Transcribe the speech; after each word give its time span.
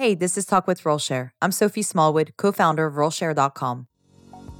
Hey, 0.00 0.14
this 0.14 0.38
is 0.38 0.46
Talk 0.46 0.68
with 0.68 0.84
RoleShare. 0.84 1.30
I'm 1.42 1.50
Sophie 1.50 1.82
Smallwood, 1.82 2.32
co 2.36 2.52
founder 2.52 2.86
of 2.86 2.94
RoleShare.com. 2.94 3.88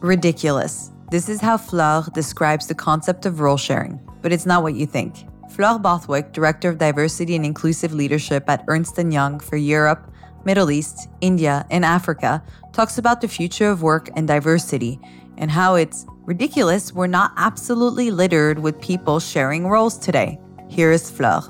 Ridiculous. 0.01 0.91
This 1.13 1.29
is 1.29 1.41
how 1.41 1.57
Fleur 1.57 2.03
describes 2.13 2.67
the 2.67 2.75
concept 2.75 3.25
of 3.25 3.39
role 3.39 3.57
sharing, 3.57 4.01
but 4.21 4.33
it's 4.33 4.47
not 4.47 4.65
what 4.65 4.75
you 4.75 4.85
think. 4.85 5.15
Fleur 5.53 5.79
Bothwick, 5.79 6.33
Director 6.33 6.69
of 6.69 6.79
Diversity 6.79 7.37
and 7.37 7.47
Inclusive 7.47 7.95
Leadership 7.95 8.49
at 8.49 8.65
Ernst 8.67 8.99
& 8.99 9.13
Young 9.13 9.39
for 9.39 9.57
Europe, 9.57 10.13
Middle 10.45 10.73
East, 10.73 11.09
India, 11.21 11.65
and 11.71 11.85
Africa, 11.85 12.43
talks 12.73 12.99
about 12.99 13.21
the 13.21 13.29
future 13.29 13.71
of 13.71 13.81
work 13.81 14.11
and 14.17 14.27
diversity 14.27 14.99
and 15.37 15.53
how 15.53 15.77
it's 15.77 16.05
ridiculous 16.25 16.93
we're 16.93 17.07
not 17.07 17.33
absolutely 17.37 18.11
littered 18.11 18.59
with 18.59 18.81
people 18.81 19.21
sharing 19.21 19.69
roles 19.69 19.99
today. 19.99 20.37
Here 20.69 20.91
is 20.91 21.09
Fleur. 21.09 21.43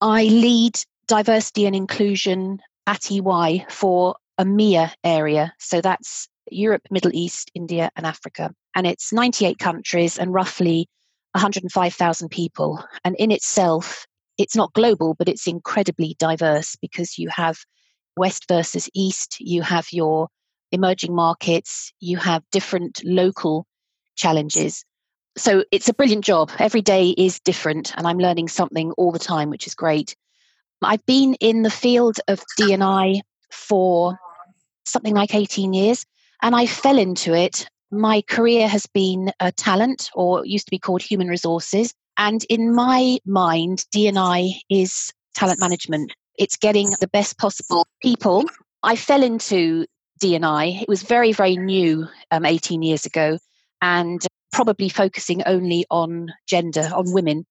I 0.00 0.24
lead 0.24 0.82
diversity 1.10 1.66
and 1.66 1.74
inclusion 1.74 2.60
at 2.86 3.10
EY 3.10 3.66
for 3.68 4.16
a 4.38 4.44
EMEA 4.44 4.92
area. 5.04 5.52
So 5.58 5.80
that's 5.80 6.28
Europe, 6.50 6.82
Middle 6.90 7.10
East, 7.12 7.50
India, 7.54 7.90
and 7.96 8.06
Africa. 8.06 8.52
And 8.74 8.86
it's 8.86 9.12
98 9.12 9.58
countries 9.58 10.18
and 10.18 10.32
roughly 10.32 10.88
105,000 11.32 12.28
people. 12.28 12.82
And 13.04 13.16
in 13.16 13.32
itself, 13.32 14.06
it's 14.38 14.56
not 14.56 14.72
global, 14.72 15.14
but 15.14 15.28
it's 15.28 15.46
incredibly 15.46 16.16
diverse 16.18 16.76
because 16.80 17.18
you 17.18 17.28
have 17.28 17.58
West 18.16 18.46
versus 18.48 18.88
East, 18.94 19.36
you 19.40 19.62
have 19.62 19.88
your 19.92 20.28
emerging 20.72 21.14
markets, 21.14 21.92
you 22.00 22.16
have 22.16 22.42
different 22.52 23.02
local 23.04 23.66
challenges. 24.16 24.84
So 25.36 25.64
it's 25.70 25.88
a 25.88 25.94
brilliant 25.94 26.24
job. 26.24 26.50
Every 26.58 26.82
day 26.82 27.10
is 27.10 27.40
different, 27.40 27.96
and 27.96 28.06
I'm 28.06 28.18
learning 28.18 28.48
something 28.48 28.92
all 28.92 29.12
the 29.12 29.18
time, 29.18 29.50
which 29.50 29.66
is 29.66 29.74
great. 29.74 30.14
I've 30.82 31.04
been 31.06 31.34
in 31.34 31.62
the 31.62 31.70
field 31.70 32.18
of 32.28 32.42
D&I 32.56 33.20
for 33.50 34.18
something 34.84 35.14
like 35.14 35.34
18 35.34 35.72
years, 35.72 36.06
and 36.42 36.54
I 36.54 36.66
fell 36.66 36.98
into 36.98 37.34
it. 37.34 37.68
My 37.90 38.22
career 38.22 38.68
has 38.68 38.86
been 38.86 39.32
a 39.40 39.52
talent, 39.52 40.10
or 40.14 40.44
used 40.46 40.66
to 40.66 40.70
be 40.70 40.78
called 40.78 41.02
human 41.02 41.28
resources. 41.28 41.92
And 42.16 42.44
in 42.48 42.74
my 42.74 43.18
mind, 43.26 43.84
D&I 43.92 44.60
is 44.68 45.12
talent 45.34 45.60
management. 45.60 46.12
It's 46.38 46.56
getting 46.56 46.90
the 47.00 47.08
best 47.08 47.38
possible 47.38 47.86
people. 48.02 48.44
I 48.82 48.96
fell 48.96 49.22
into 49.22 49.86
D&I. 50.20 50.80
It 50.82 50.88
was 50.88 51.02
very, 51.02 51.32
very 51.32 51.56
new 51.56 52.06
um, 52.30 52.46
18 52.46 52.82
years 52.82 53.06
ago 53.06 53.38
and 53.82 54.24
probably 54.52 54.88
focusing 54.88 55.42
only 55.46 55.84
on 55.90 56.32
gender, 56.46 56.90
on 56.94 57.12
women. 57.12 57.46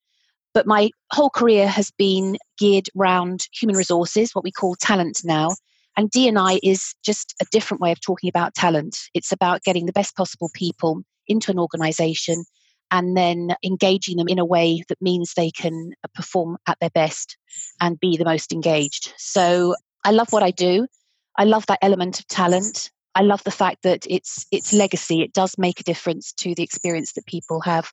But 0.53 0.67
my 0.67 0.89
whole 1.11 1.29
career 1.29 1.67
has 1.67 1.91
been 1.97 2.37
geared 2.57 2.89
around 2.97 3.47
human 3.53 3.75
resources, 3.75 4.33
what 4.33 4.43
we 4.43 4.51
call 4.51 4.75
talent 4.75 5.21
now. 5.23 5.49
And 5.95 6.09
D&I 6.09 6.59
is 6.63 6.95
just 7.03 7.35
a 7.41 7.45
different 7.51 7.81
way 7.81 7.91
of 7.91 8.01
talking 8.01 8.29
about 8.29 8.55
talent. 8.55 8.97
It's 9.13 9.31
about 9.31 9.63
getting 9.63 9.85
the 9.85 9.91
best 9.93 10.15
possible 10.15 10.49
people 10.53 11.01
into 11.27 11.51
an 11.51 11.59
organization 11.59 12.45
and 12.91 13.15
then 13.15 13.55
engaging 13.63 14.17
them 14.17 14.27
in 14.27 14.39
a 14.39 14.45
way 14.45 14.83
that 14.89 15.01
means 15.01 15.33
they 15.33 15.51
can 15.51 15.93
perform 16.13 16.57
at 16.67 16.77
their 16.79 16.89
best 16.89 17.37
and 17.79 17.99
be 17.99 18.17
the 18.17 18.25
most 18.25 18.51
engaged. 18.51 19.13
So 19.17 19.75
I 20.03 20.11
love 20.11 20.31
what 20.31 20.43
I 20.43 20.51
do. 20.51 20.87
I 21.37 21.43
love 21.43 21.65
that 21.67 21.79
element 21.81 22.19
of 22.19 22.27
talent. 22.27 22.89
I 23.15 23.21
love 23.21 23.43
the 23.43 23.51
fact 23.51 23.83
that 23.83 24.05
it's 24.09 24.45
it's 24.51 24.73
legacy. 24.73 25.21
It 25.21 25.33
does 25.33 25.57
make 25.57 25.79
a 25.79 25.83
difference 25.83 26.31
to 26.33 26.55
the 26.55 26.63
experience 26.63 27.13
that 27.13 27.25
people 27.25 27.61
have 27.61 27.91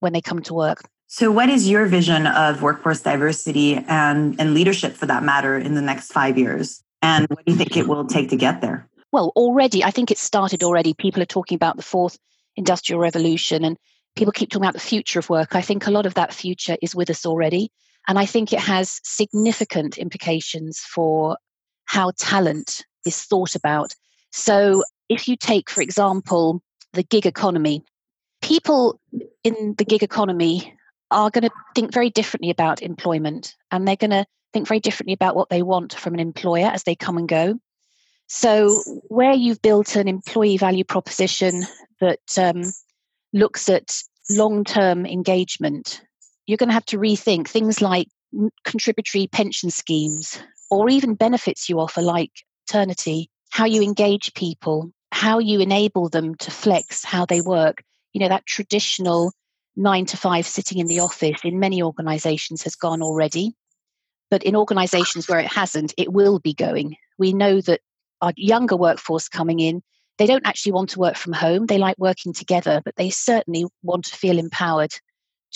when 0.00 0.12
they 0.12 0.20
come 0.20 0.42
to 0.42 0.54
work. 0.54 0.82
So 1.14 1.30
what 1.30 1.50
is 1.50 1.68
your 1.68 1.84
vision 1.84 2.26
of 2.26 2.62
workforce 2.62 3.00
diversity 3.00 3.74
and, 3.86 4.34
and 4.40 4.54
leadership 4.54 4.94
for 4.94 5.04
that 5.04 5.22
matter 5.22 5.58
in 5.58 5.74
the 5.74 5.82
next 5.82 6.10
five 6.10 6.38
years? 6.38 6.82
And 7.02 7.26
what 7.28 7.44
do 7.44 7.52
you 7.52 7.58
think 7.58 7.76
it 7.76 7.86
will 7.86 8.06
take 8.06 8.30
to 8.30 8.36
get 8.36 8.62
there? 8.62 8.88
Well, 9.12 9.30
already, 9.36 9.84
I 9.84 9.90
think 9.90 10.10
it's 10.10 10.22
started 10.22 10.62
already. 10.62 10.94
People 10.94 11.20
are 11.20 11.26
talking 11.26 11.54
about 11.54 11.76
the 11.76 11.82
fourth 11.82 12.18
industrial 12.56 12.98
revolution 12.98 13.62
and 13.62 13.76
people 14.16 14.32
keep 14.32 14.48
talking 14.48 14.64
about 14.64 14.72
the 14.72 14.80
future 14.80 15.18
of 15.18 15.28
work. 15.28 15.54
I 15.54 15.60
think 15.60 15.86
a 15.86 15.90
lot 15.90 16.06
of 16.06 16.14
that 16.14 16.32
future 16.32 16.78
is 16.80 16.94
with 16.94 17.10
us 17.10 17.26
already. 17.26 17.70
And 18.08 18.18
I 18.18 18.24
think 18.24 18.54
it 18.54 18.60
has 18.60 18.98
significant 19.04 19.98
implications 19.98 20.78
for 20.78 21.36
how 21.84 22.12
talent 22.16 22.86
is 23.04 23.20
thought 23.20 23.54
about. 23.54 23.94
So, 24.30 24.82
if 25.10 25.28
you 25.28 25.36
take, 25.36 25.68
for 25.68 25.82
example, 25.82 26.62
the 26.94 27.02
gig 27.02 27.26
economy, 27.26 27.84
people 28.40 28.98
in 29.44 29.74
the 29.76 29.84
gig 29.84 30.02
economy 30.02 30.74
are 31.12 31.30
going 31.30 31.42
to 31.42 31.50
think 31.74 31.92
very 31.92 32.10
differently 32.10 32.50
about 32.50 32.82
employment 32.82 33.54
and 33.70 33.86
they're 33.86 33.96
going 33.96 34.10
to 34.10 34.26
think 34.52 34.68
very 34.68 34.80
differently 34.80 35.12
about 35.12 35.36
what 35.36 35.48
they 35.48 35.62
want 35.62 35.94
from 35.94 36.14
an 36.14 36.20
employer 36.20 36.66
as 36.66 36.82
they 36.84 36.94
come 36.94 37.16
and 37.16 37.28
go. 37.28 37.58
So, 38.28 38.82
where 39.08 39.34
you've 39.34 39.60
built 39.60 39.94
an 39.94 40.08
employee 40.08 40.56
value 40.56 40.84
proposition 40.84 41.66
that 42.00 42.38
um, 42.38 42.62
looks 43.32 43.68
at 43.68 44.02
long 44.30 44.64
term 44.64 45.04
engagement, 45.04 46.02
you're 46.46 46.56
going 46.56 46.70
to 46.70 46.74
have 46.74 46.86
to 46.86 46.98
rethink 46.98 47.48
things 47.48 47.82
like 47.82 48.08
contributory 48.64 49.26
pension 49.26 49.70
schemes 49.70 50.38
or 50.70 50.88
even 50.88 51.14
benefits 51.14 51.68
you 51.68 51.78
offer, 51.78 52.00
like 52.00 52.30
maternity, 52.66 53.28
how 53.50 53.66
you 53.66 53.82
engage 53.82 54.32
people, 54.34 54.90
how 55.10 55.38
you 55.38 55.60
enable 55.60 56.08
them 56.08 56.34
to 56.36 56.50
flex 56.50 57.04
how 57.04 57.26
they 57.26 57.42
work. 57.42 57.82
You 58.14 58.20
know, 58.20 58.28
that 58.28 58.46
traditional 58.46 59.32
nine 59.76 60.06
to 60.06 60.16
five 60.16 60.46
sitting 60.46 60.78
in 60.78 60.86
the 60.86 61.00
office 61.00 61.40
in 61.44 61.58
many 61.58 61.82
organizations 61.82 62.62
has 62.62 62.74
gone 62.74 63.02
already. 63.02 63.54
But 64.30 64.42
in 64.42 64.56
organizations 64.56 65.28
where 65.28 65.40
it 65.40 65.46
hasn't, 65.46 65.92
it 65.98 66.12
will 66.12 66.38
be 66.38 66.54
going. 66.54 66.96
We 67.18 67.32
know 67.32 67.60
that 67.60 67.80
our 68.20 68.32
younger 68.36 68.76
workforce 68.76 69.28
coming 69.28 69.60
in, 69.60 69.82
they 70.18 70.26
don't 70.26 70.46
actually 70.46 70.72
want 70.72 70.90
to 70.90 70.98
work 70.98 71.16
from 71.16 71.32
home. 71.32 71.66
They 71.66 71.78
like 71.78 71.98
working 71.98 72.32
together, 72.32 72.80
but 72.84 72.96
they 72.96 73.10
certainly 73.10 73.66
want 73.82 74.06
to 74.06 74.16
feel 74.16 74.38
empowered 74.38 74.92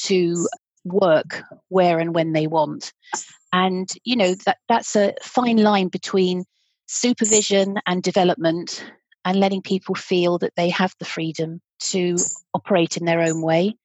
to 0.05 0.49
work 0.84 1.43
where 1.69 1.99
and 1.99 2.15
when 2.15 2.32
they 2.32 2.47
want. 2.47 2.93
And, 3.53 3.88
you 4.05 4.16
know, 4.16 4.34
that, 4.44 4.59
that's 4.69 4.97
a 4.97 5.15
fine 5.22 5.59
line 5.59 5.88
between 5.88 6.44
supervision 6.87 7.78
and 7.87 8.03
development 8.03 8.84
and 9.25 9.41
letting 9.41 9.62
people 9.62 9.94
feel 9.94 10.38
that 10.38 10.53
they 10.56 10.69
have 10.71 10.94
the 10.99 11.05
freedom 11.05 11.60
to 11.78 12.16
operate 12.55 12.97
in 12.97 13.05
their 13.05 13.21
own 13.21 13.43
way. 13.43 13.76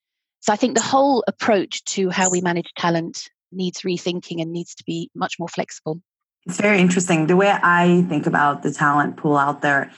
So 0.42 0.52
I 0.52 0.56
think 0.56 0.76
the 0.76 0.84
whole 0.84 1.24
approach 1.28 1.84
to 1.86 2.10
how 2.10 2.30
we 2.30 2.42
manage 2.42 2.74
talent 2.76 3.30
needs 3.52 3.82
rethinking 3.82 4.42
and 4.42 4.52
needs 4.52 4.76
to 4.76 4.84
be 4.84 5.10
much 5.16 5.38
more 5.40 5.48
flexible. 5.48 6.02
It's 6.48 6.60
very 6.60 6.80
interesting. 6.80 7.28
The 7.28 7.36
way 7.36 7.52
I 7.52 8.06
think 8.10 8.26
about 8.26 8.64
the 8.64 8.72
talent 8.72 9.18
pool 9.18 9.38
out 9.38 9.62
there, 9.62 9.92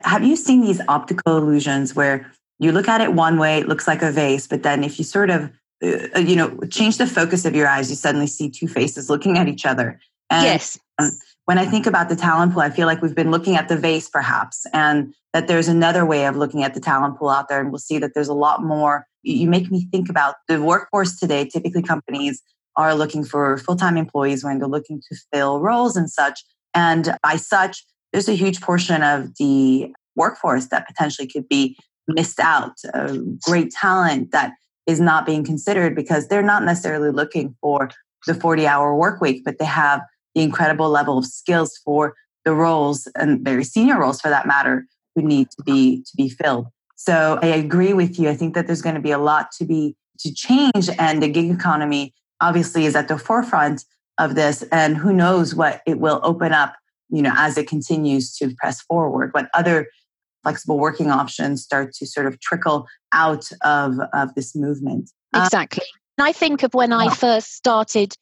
have 0.00 0.24
you 0.24 0.36
seen 0.36 0.62
these 0.62 0.80
optical 0.88 1.36
illusions 1.36 1.94
where 1.94 2.32
you 2.58 2.72
look 2.72 2.88
at 2.88 3.00
it 3.00 3.12
one 3.12 3.38
way, 3.38 3.58
it 3.58 3.68
looks 3.68 3.86
like 3.86 4.02
a 4.02 4.10
vase, 4.10 4.46
but 4.46 4.62
then 4.62 4.84
if 4.84 4.98
you 4.98 5.04
sort 5.04 5.28
of, 5.30 5.50
uh, 5.82 6.18
you 6.18 6.36
know, 6.36 6.58
change 6.70 6.96
the 6.96 7.06
focus 7.06 7.44
of 7.44 7.54
your 7.54 7.68
eyes, 7.68 7.90
you 7.90 7.96
suddenly 7.96 8.26
see 8.26 8.48
two 8.48 8.68
faces 8.68 9.10
looking 9.10 9.36
at 9.36 9.48
each 9.48 9.66
other. 9.66 10.00
And 10.30 10.44
yes. 10.44 10.78
Um, 10.98 11.10
when 11.50 11.58
I 11.58 11.66
think 11.66 11.84
about 11.84 12.08
the 12.08 12.14
talent 12.14 12.52
pool, 12.52 12.62
I 12.62 12.70
feel 12.70 12.86
like 12.86 13.02
we've 13.02 13.12
been 13.12 13.32
looking 13.32 13.56
at 13.56 13.66
the 13.66 13.76
vase 13.76 14.08
perhaps, 14.08 14.66
and 14.72 15.12
that 15.32 15.48
there's 15.48 15.66
another 15.66 16.06
way 16.06 16.26
of 16.26 16.36
looking 16.36 16.62
at 16.62 16.74
the 16.74 16.80
talent 16.80 17.18
pool 17.18 17.28
out 17.28 17.48
there. 17.48 17.58
And 17.58 17.72
we'll 17.72 17.80
see 17.80 17.98
that 17.98 18.14
there's 18.14 18.28
a 18.28 18.34
lot 18.34 18.62
more. 18.62 19.04
You 19.24 19.48
make 19.48 19.68
me 19.68 19.88
think 19.90 20.08
about 20.08 20.36
the 20.46 20.62
workforce 20.62 21.18
today. 21.18 21.44
Typically, 21.44 21.82
companies 21.82 22.40
are 22.76 22.94
looking 22.94 23.24
for 23.24 23.58
full 23.58 23.74
time 23.74 23.96
employees 23.96 24.44
when 24.44 24.60
they're 24.60 24.68
looking 24.68 25.02
to 25.10 25.16
fill 25.32 25.58
roles 25.58 25.96
and 25.96 26.08
such. 26.08 26.40
And 26.72 27.16
by 27.20 27.34
such, 27.34 27.84
there's 28.12 28.28
a 28.28 28.36
huge 28.36 28.60
portion 28.60 29.02
of 29.02 29.34
the 29.34 29.92
workforce 30.14 30.66
that 30.68 30.86
potentially 30.86 31.26
could 31.26 31.48
be 31.48 31.76
missed 32.06 32.38
out. 32.38 32.76
Uh, 32.94 33.16
great 33.42 33.72
talent 33.72 34.30
that 34.30 34.52
is 34.86 35.00
not 35.00 35.26
being 35.26 35.42
considered 35.42 35.96
because 35.96 36.28
they're 36.28 36.42
not 36.42 36.62
necessarily 36.62 37.10
looking 37.10 37.56
for 37.60 37.90
the 38.28 38.34
40 38.34 38.68
hour 38.68 38.94
work 38.94 39.20
week, 39.20 39.42
but 39.44 39.58
they 39.58 39.64
have 39.64 40.00
the 40.34 40.42
incredible 40.42 40.88
level 40.88 41.18
of 41.18 41.26
skills 41.26 41.78
for 41.84 42.14
the 42.44 42.52
roles 42.52 43.08
and 43.16 43.44
very 43.44 43.64
senior 43.64 43.98
roles 43.98 44.20
for 44.20 44.28
that 44.28 44.46
matter 44.46 44.86
who 45.14 45.22
need 45.22 45.50
to 45.50 45.62
be 45.62 46.02
to 46.02 46.12
be 46.16 46.28
filled. 46.28 46.66
So 46.96 47.38
I 47.42 47.46
agree 47.46 47.92
with 47.92 48.18
you. 48.18 48.28
I 48.28 48.34
think 48.34 48.54
that 48.54 48.66
there's 48.66 48.82
going 48.82 48.94
to 48.94 49.00
be 49.00 49.10
a 49.10 49.18
lot 49.18 49.52
to 49.52 49.64
be 49.64 49.96
to 50.20 50.32
change 50.32 50.90
and 50.98 51.22
the 51.22 51.28
gig 51.28 51.50
economy 51.50 52.14
obviously 52.40 52.84
is 52.84 52.94
at 52.94 53.08
the 53.08 53.18
forefront 53.18 53.84
of 54.18 54.34
this 54.34 54.62
and 54.70 54.96
who 54.96 55.12
knows 55.12 55.54
what 55.54 55.80
it 55.86 55.98
will 55.98 56.20
open 56.22 56.52
up, 56.52 56.74
you 57.08 57.22
know, 57.22 57.32
as 57.36 57.56
it 57.56 57.66
continues 57.68 58.36
to 58.36 58.54
press 58.56 58.82
forward, 58.82 59.32
what 59.32 59.48
other 59.54 59.88
flexible 60.42 60.78
working 60.78 61.10
options 61.10 61.62
start 61.62 61.92
to 61.94 62.06
sort 62.06 62.26
of 62.26 62.40
trickle 62.40 62.86
out 63.12 63.50
of 63.62 63.98
of 64.12 64.34
this 64.34 64.54
movement. 64.54 65.10
Exactly. 65.34 65.84
Um, 66.18 66.26
I 66.26 66.32
think 66.32 66.62
of 66.62 66.74
when 66.74 66.92
I 66.92 67.14
first 67.14 67.54
started 67.54 68.14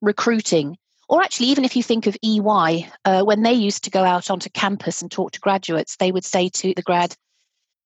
recruiting 0.00 0.76
or 1.08 1.22
actually, 1.22 1.46
even 1.46 1.64
if 1.64 1.76
you 1.76 1.82
think 1.82 2.06
of 2.06 2.16
EY, 2.22 2.90
uh, 3.04 3.22
when 3.22 3.42
they 3.42 3.52
used 3.52 3.84
to 3.84 3.90
go 3.90 4.02
out 4.02 4.30
onto 4.30 4.50
campus 4.50 5.02
and 5.02 5.10
talk 5.10 5.32
to 5.32 5.40
graduates, 5.40 5.96
they 5.96 6.10
would 6.10 6.24
say 6.24 6.48
to 6.48 6.74
the 6.74 6.82
grad, 6.82 7.14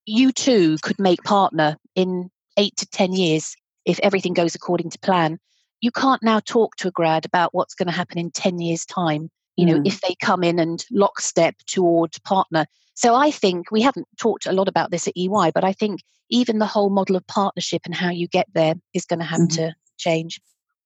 You 0.06 0.32
too 0.32 0.78
could 0.82 0.98
make 0.98 1.22
partner 1.22 1.76
in 1.94 2.30
eight 2.56 2.76
to 2.76 2.86
10 2.86 3.12
years 3.12 3.54
if 3.84 4.00
everything 4.00 4.32
goes 4.32 4.54
according 4.54 4.90
to 4.90 4.98
plan. 4.98 5.38
You 5.80 5.90
can't 5.90 6.22
now 6.22 6.40
talk 6.40 6.76
to 6.76 6.88
a 6.88 6.92
grad 6.92 7.26
about 7.26 7.54
what's 7.54 7.74
going 7.74 7.88
to 7.88 7.92
happen 7.92 8.18
in 8.18 8.30
10 8.30 8.58
years' 8.60 8.86
time. 8.86 9.30
you 9.56 9.66
know, 9.66 9.80
mm. 9.80 9.86
if 9.86 10.00
they 10.00 10.14
come 10.22 10.42
in 10.42 10.58
and 10.58 10.86
lockstep 10.90 11.54
toward 11.66 12.12
partner. 12.24 12.64
So 12.94 13.14
I 13.14 13.30
think 13.30 13.70
we 13.70 13.82
haven't 13.82 14.06
talked 14.18 14.46
a 14.46 14.52
lot 14.52 14.68
about 14.68 14.90
this 14.90 15.06
at 15.06 15.16
EY, 15.16 15.50
but 15.54 15.64
I 15.64 15.74
think 15.74 16.00
even 16.30 16.58
the 16.58 16.66
whole 16.66 16.88
model 16.88 17.16
of 17.16 17.26
partnership 17.26 17.82
and 17.84 17.94
how 17.94 18.08
you 18.10 18.28
get 18.28 18.46
there 18.54 18.74
is 18.94 19.04
going 19.04 19.18
to 19.18 19.24
have 19.26 19.40
mm-hmm. 19.40 19.68
to 19.68 19.74
change. 19.98 20.40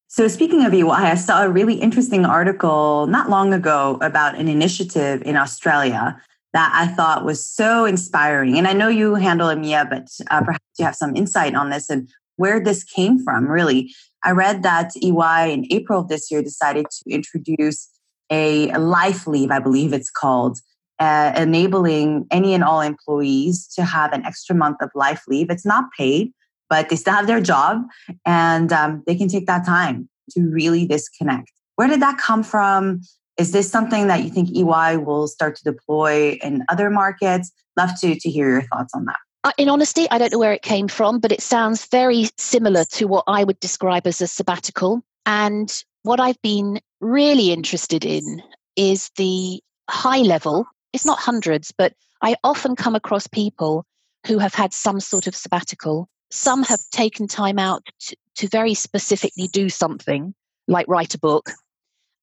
So, 0.09 0.29
speaking 0.29 0.65
of 0.65 0.73
EY, 0.73 0.89
I 0.89 1.15
saw 1.17 1.45
a 1.45 1.49
really 1.49 1.75
interesting 1.75 2.25
article 2.25 3.07
not 3.09 3.31
long 3.31 3.53
ago 3.53 3.99
about 4.01 4.37
an 4.37 4.49
initiative 4.49 5.23
in 5.23 5.37
Australia 5.37 6.21
that 6.53 6.71
I 6.73 6.87
thought 6.87 7.25
was 7.25 7.45
so 7.45 7.85
inspiring. 7.85 8.57
And 8.57 8.69
I 8.69 8.73
know 8.73 8.89
you 8.89 9.17
handle 9.17 9.49
EMEA, 9.49 9.91
but 9.91 10.09
uh, 10.31 10.43
perhaps 10.43 10.65
you 10.79 10.85
have 10.85 10.95
some 10.95 11.17
insight 11.17 11.57
on 11.57 11.71
this 11.71 11.91
and 11.91 12.09
where 12.37 12.63
this 12.63 12.85
came 12.85 13.19
from, 13.23 13.47
really. 13.49 13.93
I 14.23 14.31
read 14.31 14.63
that 14.63 14.93
EY 14.97 15.53
in 15.53 15.67
April 15.71 16.01
of 16.01 16.09
this 16.09 16.31
year 16.31 16.43
decided 16.43 16.87
to 16.91 17.11
introduce 17.11 17.89
a, 18.31 18.73
life 18.79 19.27
leave, 19.27 19.51
I 19.51 19.59
believe 19.59 19.93
it's 19.93 20.11
called, 20.11 20.59
uh, 20.99 21.33
enabling 21.37 22.27
any 22.31 22.55
and 22.55 22.65
all 22.65 22.81
employees 22.81 23.67
to 23.75 23.85
have 23.85 24.13
an 24.13 24.25
extra 24.25 24.55
month 24.55 24.79
of 24.81 24.91
life 24.95 25.23
leave. 25.29 25.51
It's 25.51 25.67
not 25.67 25.87
paid, 25.97 26.33
but 26.69 26.89
they 26.89 26.97
still 26.97 27.15
have 27.15 27.27
their 27.27 27.41
job 27.41 27.83
and 28.27 28.73
um, 28.73 29.03
they 29.07 29.15
can 29.15 29.29
take 29.29 29.47
that 29.47 29.65
time 29.67 30.09
to 30.31 30.43
really 30.43 30.87
disconnect. 30.87 31.51
Where 31.77 31.89
did 31.89 32.01
that 32.03 32.19
come 32.19 32.43
from? 32.43 33.01
Is 33.37 33.53
this 33.53 33.71
something 33.71 34.07
that 34.07 34.23
you 34.23 34.31
think 34.31 34.51
EY 34.51 34.97
will 34.97 35.27
start 35.27 35.57
to 35.57 35.65
deploy 35.65 36.39
in 36.43 36.63
other 36.69 36.89
markets? 36.89 37.51
Love 37.77 37.91
to, 38.01 38.15
to 38.15 38.31
hear 38.31 38.49
your 38.49 38.63
thoughts 38.63 38.93
on 38.95 39.05
that. 39.07 39.17
Uh, 39.43 39.53
in 39.59 39.69
honesty, 39.69 40.07
I 40.11 40.19
don't 40.19 40.33
know 40.33 40.39
where 40.39 40.53
it 40.53 40.63
came 40.63 40.89
from, 40.89 41.19
but 41.19 41.33
it 41.33 41.43
sounds 41.43 41.85
very 41.87 42.29
similar 42.39 42.85
to 42.93 43.07
what 43.07 43.25
I 43.27 43.45
would 43.45 43.61
describe 43.61 44.07
as 44.07 44.21
a 44.21 44.27
sabbatical. 44.27 45.03
And 45.27 45.85
what 46.03 46.21
I've 46.21 46.41
been 46.43 46.81
really 47.01 47.53
interested 47.53 48.05
in 48.05 48.43
is 48.77 49.11
the 49.17 49.61
high 49.91 50.23
level, 50.23 50.67
it's 50.93 51.05
not 51.05 51.19
hundreds, 51.19 51.73
but 51.77 51.93
I 52.23 52.37
often 52.43 52.77
come 52.77 52.95
across 52.95 53.27
people 53.27 53.85
who 54.27 54.39
have 54.39 54.55
had 54.55 54.73
some 54.73 55.01
sort 55.01 55.27
of 55.27 55.37
sabbatical. 55.37 56.09
Some 56.35 56.65
have 56.65 56.81
taken 56.91 57.29
time 57.29 57.61
out 57.61 57.87
to, 58.01 58.17
to 58.39 58.49
very 58.49 58.75
specifically 58.75 59.47
do 59.47 59.69
something, 59.69 60.35
like 60.67 60.89
write 60.89 61.15
a 61.15 61.19
book, 61.19 61.53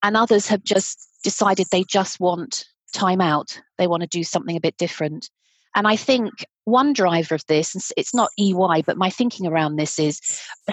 and 0.03 0.17
others 0.17 0.47
have 0.47 0.65
just 0.65 1.07
decided 1.23 1.67
they 1.71 1.85
just 1.85 2.19
want 2.19 2.65
time 2.93 3.21
out. 3.21 3.57
They 3.77 3.87
want 3.87 4.01
to 4.01 4.07
do 4.07 4.25
something 4.25 4.57
a 4.57 4.61
bit 4.61 4.75
different. 4.75 5.29
And 5.75 5.87
I 5.87 5.95
think 5.95 6.45
one 6.65 6.91
driver 6.91 7.35
of 7.35 7.45
this, 7.47 7.93
it's 7.95 8.13
not 8.13 8.31
EY, 8.37 8.83
but 8.85 8.97
my 8.97 9.09
thinking 9.09 9.47
around 9.47 9.77
this 9.77 9.97
is 9.97 10.19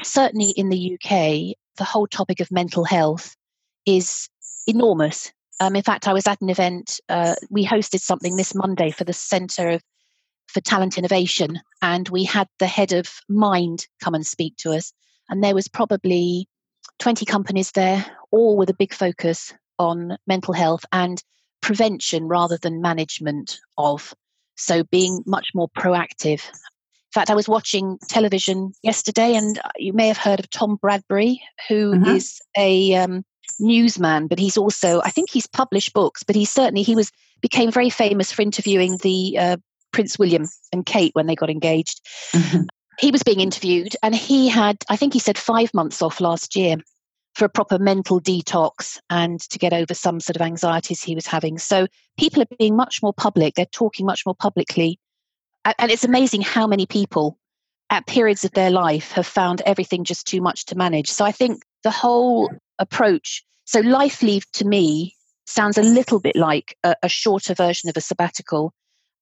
certainly 0.02 0.50
in 0.56 0.68
the 0.70 0.94
UK, 0.94 1.56
the 1.76 1.84
whole 1.84 2.08
topic 2.08 2.40
of 2.40 2.50
mental 2.50 2.82
health 2.82 3.36
is 3.86 4.28
enormous. 4.66 5.30
Um, 5.60 5.76
in 5.76 5.82
fact, 5.82 6.08
I 6.08 6.12
was 6.12 6.26
at 6.26 6.40
an 6.40 6.50
event, 6.50 6.98
uh, 7.08 7.36
we 7.50 7.64
hosted 7.64 8.00
something 8.00 8.34
this 8.34 8.52
Monday 8.52 8.90
for 8.90 9.04
the 9.04 9.12
Centre 9.12 9.68
of 9.68 9.82
for 10.48 10.60
Talent 10.60 10.98
Innovation, 10.98 11.60
and 11.82 12.08
we 12.08 12.24
had 12.24 12.48
the 12.58 12.66
head 12.66 12.92
of 12.92 13.20
Mind 13.28 13.86
come 14.02 14.14
and 14.14 14.26
speak 14.26 14.56
to 14.58 14.72
us. 14.72 14.92
And 15.28 15.44
there 15.44 15.54
was 15.54 15.68
probably 15.68 16.48
20 16.98 17.24
companies 17.24 17.72
there, 17.72 18.04
all 18.30 18.56
with 18.56 18.70
a 18.70 18.74
big 18.74 18.94
focus 18.94 19.52
on 19.78 20.16
mental 20.26 20.54
health 20.54 20.84
and 20.92 21.22
prevention 21.60 22.24
rather 22.24 22.56
than 22.56 22.80
management 22.80 23.60
of. 23.76 24.14
So 24.56 24.82
being 24.84 25.22
much 25.26 25.50
more 25.54 25.68
proactive. 25.68 26.42
In 26.48 27.12
fact, 27.14 27.30
I 27.30 27.34
was 27.34 27.48
watching 27.48 27.98
television 28.08 28.72
yesterday, 28.82 29.34
and 29.34 29.60
you 29.76 29.92
may 29.92 30.08
have 30.08 30.18
heard 30.18 30.40
of 30.40 30.50
Tom 30.50 30.76
Bradbury, 30.76 31.40
who 31.68 31.92
mm-hmm. 31.92 32.16
is 32.16 32.40
a 32.56 32.94
um, 32.96 33.24
newsman, 33.60 34.26
but 34.26 34.38
he's 34.38 34.56
also, 34.56 35.00
I 35.02 35.10
think 35.10 35.30
he's 35.30 35.46
published 35.46 35.94
books, 35.94 36.22
but 36.22 36.36
he 36.36 36.44
certainly 36.44 36.82
he 36.82 36.96
was 36.96 37.10
became 37.40 37.70
very 37.70 37.88
famous 37.88 38.32
for 38.32 38.42
interviewing 38.42 38.98
the 39.02 39.38
uh, 39.38 39.56
Prince 39.92 40.18
William 40.18 40.46
and 40.72 40.84
Kate 40.84 41.14
when 41.14 41.26
they 41.26 41.34
got 41.34 41.50
engaged. 41.50 42.00
Mm-hmm 42.32 42.64
he 42.98 43.12
was 43.12 43.22
being 43.22 43.40
interviewed 43.40 43.94
and 44.02 44.14
he 44.14 44.48
had, 44.48 44.84
I 44.88 44.96
think 44.96 45.12
he 45.12 45.20
said 45.20 45.38
five 45.38 45.72
months 45.72 46.02
off 46.02 46.20
last 46.20 46.56
year 46.56 46.76
for 47.34 47.44
a 47.44 47.48
proper 47.48 47.78
mental 47.78 48.20
detox 48.20 48.98
and 49.08 49.40
to 49.40 49.58
get 49.58 49.72
over 49.72 49.94
some 49.94 50.18
sort 50.18 50.34
of 50.34 50.42
anxieties 50.42 51.02
he 51.02 51.14
was 51.14 51.26
having. 51.26 51.58
So 51.58 51.86
people 52.18 52.42
are 52.42 52.56
being 52.58 52.74
much 52.74 53.00
more 53.00 53.12
public, 53.12 53.54
they're 53.54 53.66
talking 53.66 54.04
much 54.04 54.26
more 54.26 54.34
publicly. 54.34 54.98
And 55.78 55.92
it's 55.92 56.04
amazing 56.04 56.40
how 56.40 56.66
many 56.66 56.86
people 56.86 57.38
at 57.90 58.06
periods 58.06 58.44
of 58.44 58.50
their 58.52 58.70
life 58.70 59.12
have 59.12 59.26
found 59.26 59.62
everything 59.64 60.02
just 60.02 60.26
too 60.26 60.40
much 60.40 60.66
to 60.66 60.76
manage. 60.76 61.08
So 61.08 61.24
I 61.24 61.32
think 61.32 61.62
the 61.84 61.90
whole 61.90 62.50
approach, 62.80 63.44
so 63.64 63.80
life 63.80 64.22
leave 64.22 64.50
to 64.54 64.64
me 64.64 65.14
sounds 65.46 65.78
a 65.78 65.82
little 65.82 66.18
bit 66.18 66.34
like 66.34 66.76
a, 66.82 66.96
a 67.04 67.08
shorter 67.08 67.54
version 67.54 67.88
of 67.88 67.96
a 67.96 68.00
sabbatical. 68.00 68.72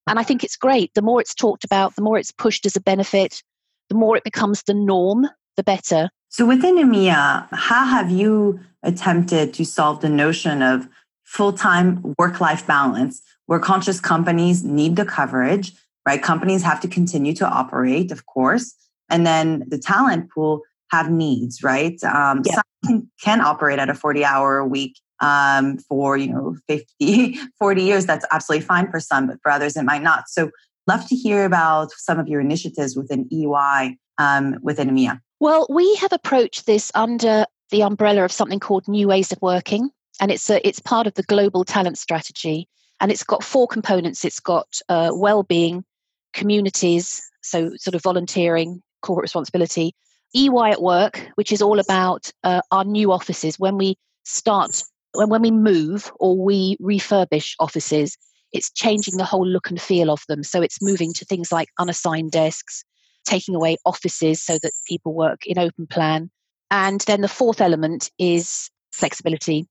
And 0.07 0.19
I 0.19 0.23
think 0.23 0.45
it's 0.45 0.57
great. 0.57 0.95
The 0.95 1.03
more 1.03 1.21
it's 1.21 1.35
talked 1.35 1.65
about, 1.65 1.97
the 1.97 2.03
more 2.03 2.19
it's 2.19 2.33
pushed 2.33 2.67
as 2.67 2.77
a 2.77 2.81
benefit, 2.81 3.43
the 3.89 3.95
more 3.95 4.17
it 4.17 4.25
becomes 4.25 4.63
the 4.63 4.75
norm, 4.75 5.29
the 5.57 5.63
better. 5.63 6.11
So 6.29 6.47
within 6.47 6.77
EMEA, 6.77 7.49
how 7.53 7.87
have 7.87 8.11
you 8.11 8.61
attempted 8.83 9.55
to 9.55 9.65
solve 9.65 10.01
the 10.01 10.09
notion 10.09 10.63
of 10.63 10.89
full-time 11.25 12.15
work-life 12.19 12.67
balance 12.67 13.21
where 13.47 13.59
conscious 13.59 14.01
companies 14.01 14.63
need 14.63 14.97
the 14.97 15.05
coverage, 15.05 15.73
right? 16.07 16.23
Companies 16.23 16.63
have 16.63 16.81
to 16.81 16.89
continue 16.89 17.35
to 17.35 17.49
operate, 17.49 18.13
of 18.13 18.27
course. 18.27 18.75
And 19.09 19.27
then 19.27 19.65
the 19.69 19.79
talent 19.79 20.31
pool 20.31 20.63
have 20.91 21.11
needs, 21.11 21.63
right? 21.63 22.03
Um, 22.05 22.43
yeah. 22.45 22.55
Some 22.55 22.63
can, 22.85 23.11
can 23.23 23.41
operate 23.41 23.79
at 23.79 23.89
a 23.89 23.95
40 23.95 24.25
hour 24.25 24.59
a 24.59 24.67
week 24.67 24.97
um, 25.21 25.79
for, 25.79 26.17
you 26.17 26.29
know, 26.33 26.57
50, 26.69 27.39
40 27.59 27.83
years. 27.83 28.07
That's 28.07 28.27
absolutely 28.33 28.67
fine 28.67 28.91
for 28.91 29.01
some, 29.01 29.27
but 29.27 29.39
for 29.43 29.51
others, 29.51 29.77
it 29.77 29.85
might 29.85 30.03
not. 30.03 30.29
So 30.29 30.51
Love 30.87 31.07
to 31.09 31.17
hear 31.17 31.45
about 31.45 31.91
some 31.93 32.21
of 32.21 32.29
your 32.29 32.41
initiatives 32.41 32.97
within 32.97 33.27
EY 33.33 33.99
um, 34.19 34.57
within 34.63 34.89
EMEA. 34.89 35.21
Well, 35.41 35.67
we 35.69 35.97
have 35.97 36.13
approached 36.13 36.67
this 36.67 36.93
under 36.95 37.45
the 37.71 37.83
umbrella 37.83 38.25
of 38.25 38.31
something 38.31 38.61
called 38.61 38.87
New 38.87 39.09
Ways 39.09 39.33
of 39.33 39.39
Working, 39.43 39.91
and 40.21 40.31
it's 40.31 40.49
a, 40.49 40.67
it's 40.67 40.79
part 40.79 41.09
of 41.09 41.15
the 41.15 41.25
global 41.25 41.65
talent 41.65 41.99
strategy, 41.99 42.69
and 43.01 43.11
it's 43.11 43.25
got 43.25 43.43
four 43.43 43.67
components. 43.67 44.25
It's 44.25 44.39
got 44.39 44.81
uh, 44.89 45.11
well-being, 45.13 45.85
communities, 46.33 47.29
so 47.43 47.73
sort 47.77 47.97
of 47.97 48.03
volunteering, 48.03 48.81
corporate 49.03 49.25
responsibility, 49.25 49.93
EY 50.37 50.71
at 50.71 50.83
work, 50.83 51.27
which 51.35 51.51
is 51.51 51.61
all 51.61 51.81
about 51.81 52.31
uh, 52.45 52.61
our 52.71 52.85
new 52.85 53.11
offices 53.11 53.59
when 53.59 53.77
we 53.77 53.97
start 54.25 54.85
when, 55.17 55.43
we 55.43 55.51
move 55.51 56.13
or 56.21 56.37
we 56.37 56.77
refurbish 56.81 57.55
offices 57.59 58.17
it's 58.53 58.71
changing 58.71 59.17
the 59.17 59.25
whole 59.25 59.47
look 59.47 59.69
and 59.69 59.81
feel 59.81 60.11
of 60.11 60.25
them. 60.29 60.43
So 60.43 60.63
it's 60.63 60.81
moving 60.81 61.13
to 61.15 61.25
things 61.25 61.53
like 61.53 61.69
unassigned 61.79 62.33
desks, 62.33 62.85
taking 63.27 63.55
away 63.55 63.77
offices 63.85 64.43
so 64.43 64.59
that 64.63 64.73
people 64.89 65.15
work 65.15 65.47
in 65.47 65.59
open 65.59 65.87
plan. 65.87 66.31
And 66.71 67.01
then 67.03 67.21
the 67.21 67.29
fourth 67.29 67.61
element 67.61 68.11
is 68.19 68.71
flexibility. 68.93 69.67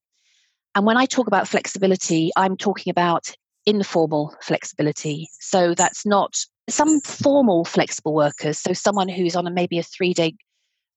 And 0.75 0.85
when 0.85 0.97
I 0.97 1.05
talk 1.05 1.27
about 1.27 1.47
flexibility, 1.47 2.31
I'm 2.35 2.57
talking 2.57 2.91
about 2.91 3.33
informal 3.65 4.35
flexibility. 4.41 5.29
So 5.39 5.73
that's 5.73 6.05
not 6.05 6.35
some 6.69 6.99
formal 7.01 7.65
flexible 7.65 8.13
workers. 8.13 8.59
So 8.59 8.73
someone 8.73 9.09
who's 9.09 9.35
on 9.35 9.47
a 9.47 9.51
maybe 9.51 9.79
a 9.79 9.83
three 9.83 10.13
day 10.13 10.35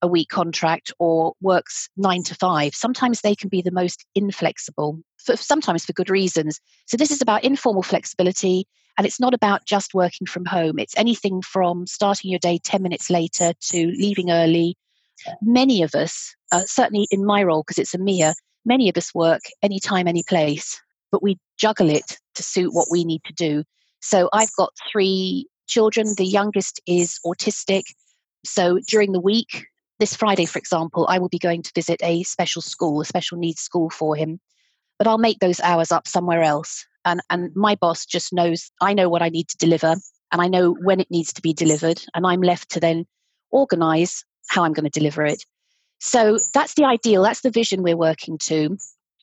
a 0.02 0.08
week 0.08 0.28
contract 0.28 0.92
or 0.98 1.34
works 1.40 1.88
nine 1.96 2.22
to 2.24 2.34
five, 2.34 2.74
sometimes 2.74 3.20
they 3.20 3.34
can 3.34 3.48
be 3.48 3.62
the 3.62 3.70
most 3.70 4.04
inflexible, 4.14 5.00
for, 5.24 5.36
sometimes 5.36 5.84
for 5.84 5.92
good 5.92 6.10
reasons. 6.10 6.60
So, 6.86 6.96
this 6.96 7.10
is 7.10 7.20
about 7.20 7.44
informal 7.44 7.82
flexibility, 7.82 8.66
and 8.96 9.06
it's 9.06 9.20
not 9.20 9.34
about 9.34 9.64
just 9.64 9.94
working 9.94 10.26
from 10.26 10.44
home. 10.44 10.78
It's 10.78 10.96
anything 10.96 11.42
from 11.42 11.86
starting 11.86 12.30
your 12.30 12.38
day 12.38 12.58
10 12.62 12.82
minutes 12.82 13.10
later 13.10 13.52
to 13.70 13.86
leaving 13.86 14.30
early. 14.30 14.76
Many 15.42 15.82
of 15.82 15.94
us, 15.94 16.34
uh, 16.52 16.64
certainly 16.66 17.08
in 17.10 17.24
my 17.24 17.42
role, 17.42 17.62
because 17.62 17.78
it's 17.78 17.94
EMEA, 17.94 18.34
many 18.64 18.88
of 18.88 18.96
us 18.96 19.14
work 19.14 19.42
anytime, 19.62 20.06
any 20.06 20.22
place, 20.22 20.80
but 21.10 21.22
we 21.22 21.38
juggle 21.58 21.90
it 21.90 22.18
to 22.34 22.42
suit 22.42 22.72
what 22.72 22.88
we 22.90 23.04
need 23.04 23.22
to 23.24 23.32
do. 23.32 23.64
So, 24.00 24.28
I've 24.32 24.52
got 24.56 24.72
three 24.90 25.48
children. 25.68 26.14
The 26.16 26.24
youngest 26.24 26.80
is 26.86 27.20
autistic. 27.24 27.82
So 28.44 28.78
during 28.88 29.12
the 29.12 29.20
week, 29.20 29.66
this 29.98 30.14
Friday, 30.14 30.46
for 30.46 30.58
example, 30.58 31.06
I 31.08 31.18
will 31.18 31.28
be 31.28 31.38
going 31.38 31.62
to 31.62 31.72
visit 31.74 32.00
a 32.02 32.22
special 32.22 32.62
school, 32.62 33.00
a 33.00 33.04
special 33.04 33.38
needs 33.38 33.60
school 33.60 33.90
for 33.90 34.16
him. 34.16 34.40
But 34.98 35.06
I'll 35.06 35.18
make 35.18 35.38
those 35.38 35.60
hours 35.60 35.92
up 35.92 36.08
somewhere 36.08 36.42
else. 36.42 36.84
And, 37.04 37.20
and 37.30 37.54
my 37.54 37.74
boss 37.74 38.04
just 38.04 38.32
knows 38.32 38.70
I 38.80 38.94
know 38.94 39.08
what 39.08 39.22
I 39.22 39.28
need 39.28 39.48
to 39.48 39.56
deliver 39.56 39.96
and 40.32 40.42
I 40.42 40.48
know 40.48 40.72
when 40.72 41.00
it 41.00 41.10
needs 41.10 41.32
to 41.34 41.42
be 41.42 41.52
delivered. 41.52 42.02
And 42.14 42.26
I'm 42.26 42.42
left 42.42 42.70
to 42.70 42.80
then 42.80 43.06
organize 43.50 44.24
how 44.48 44.64
I'm 44.64 44.72
going 44.72 44.90
to 44.90 44.98
deliver 44.98 45.24
it. 45.24 45.44
So 46.00 46.38
that's 46.54 46.74
the 46.74 46.84
ideal, 46.84 47.22
that's 47.22 47.40
the 47.40 47.50
vision 47.50 47.82
we're 47.82 47.96
working 47.96 48.38
to. 48.38 48.76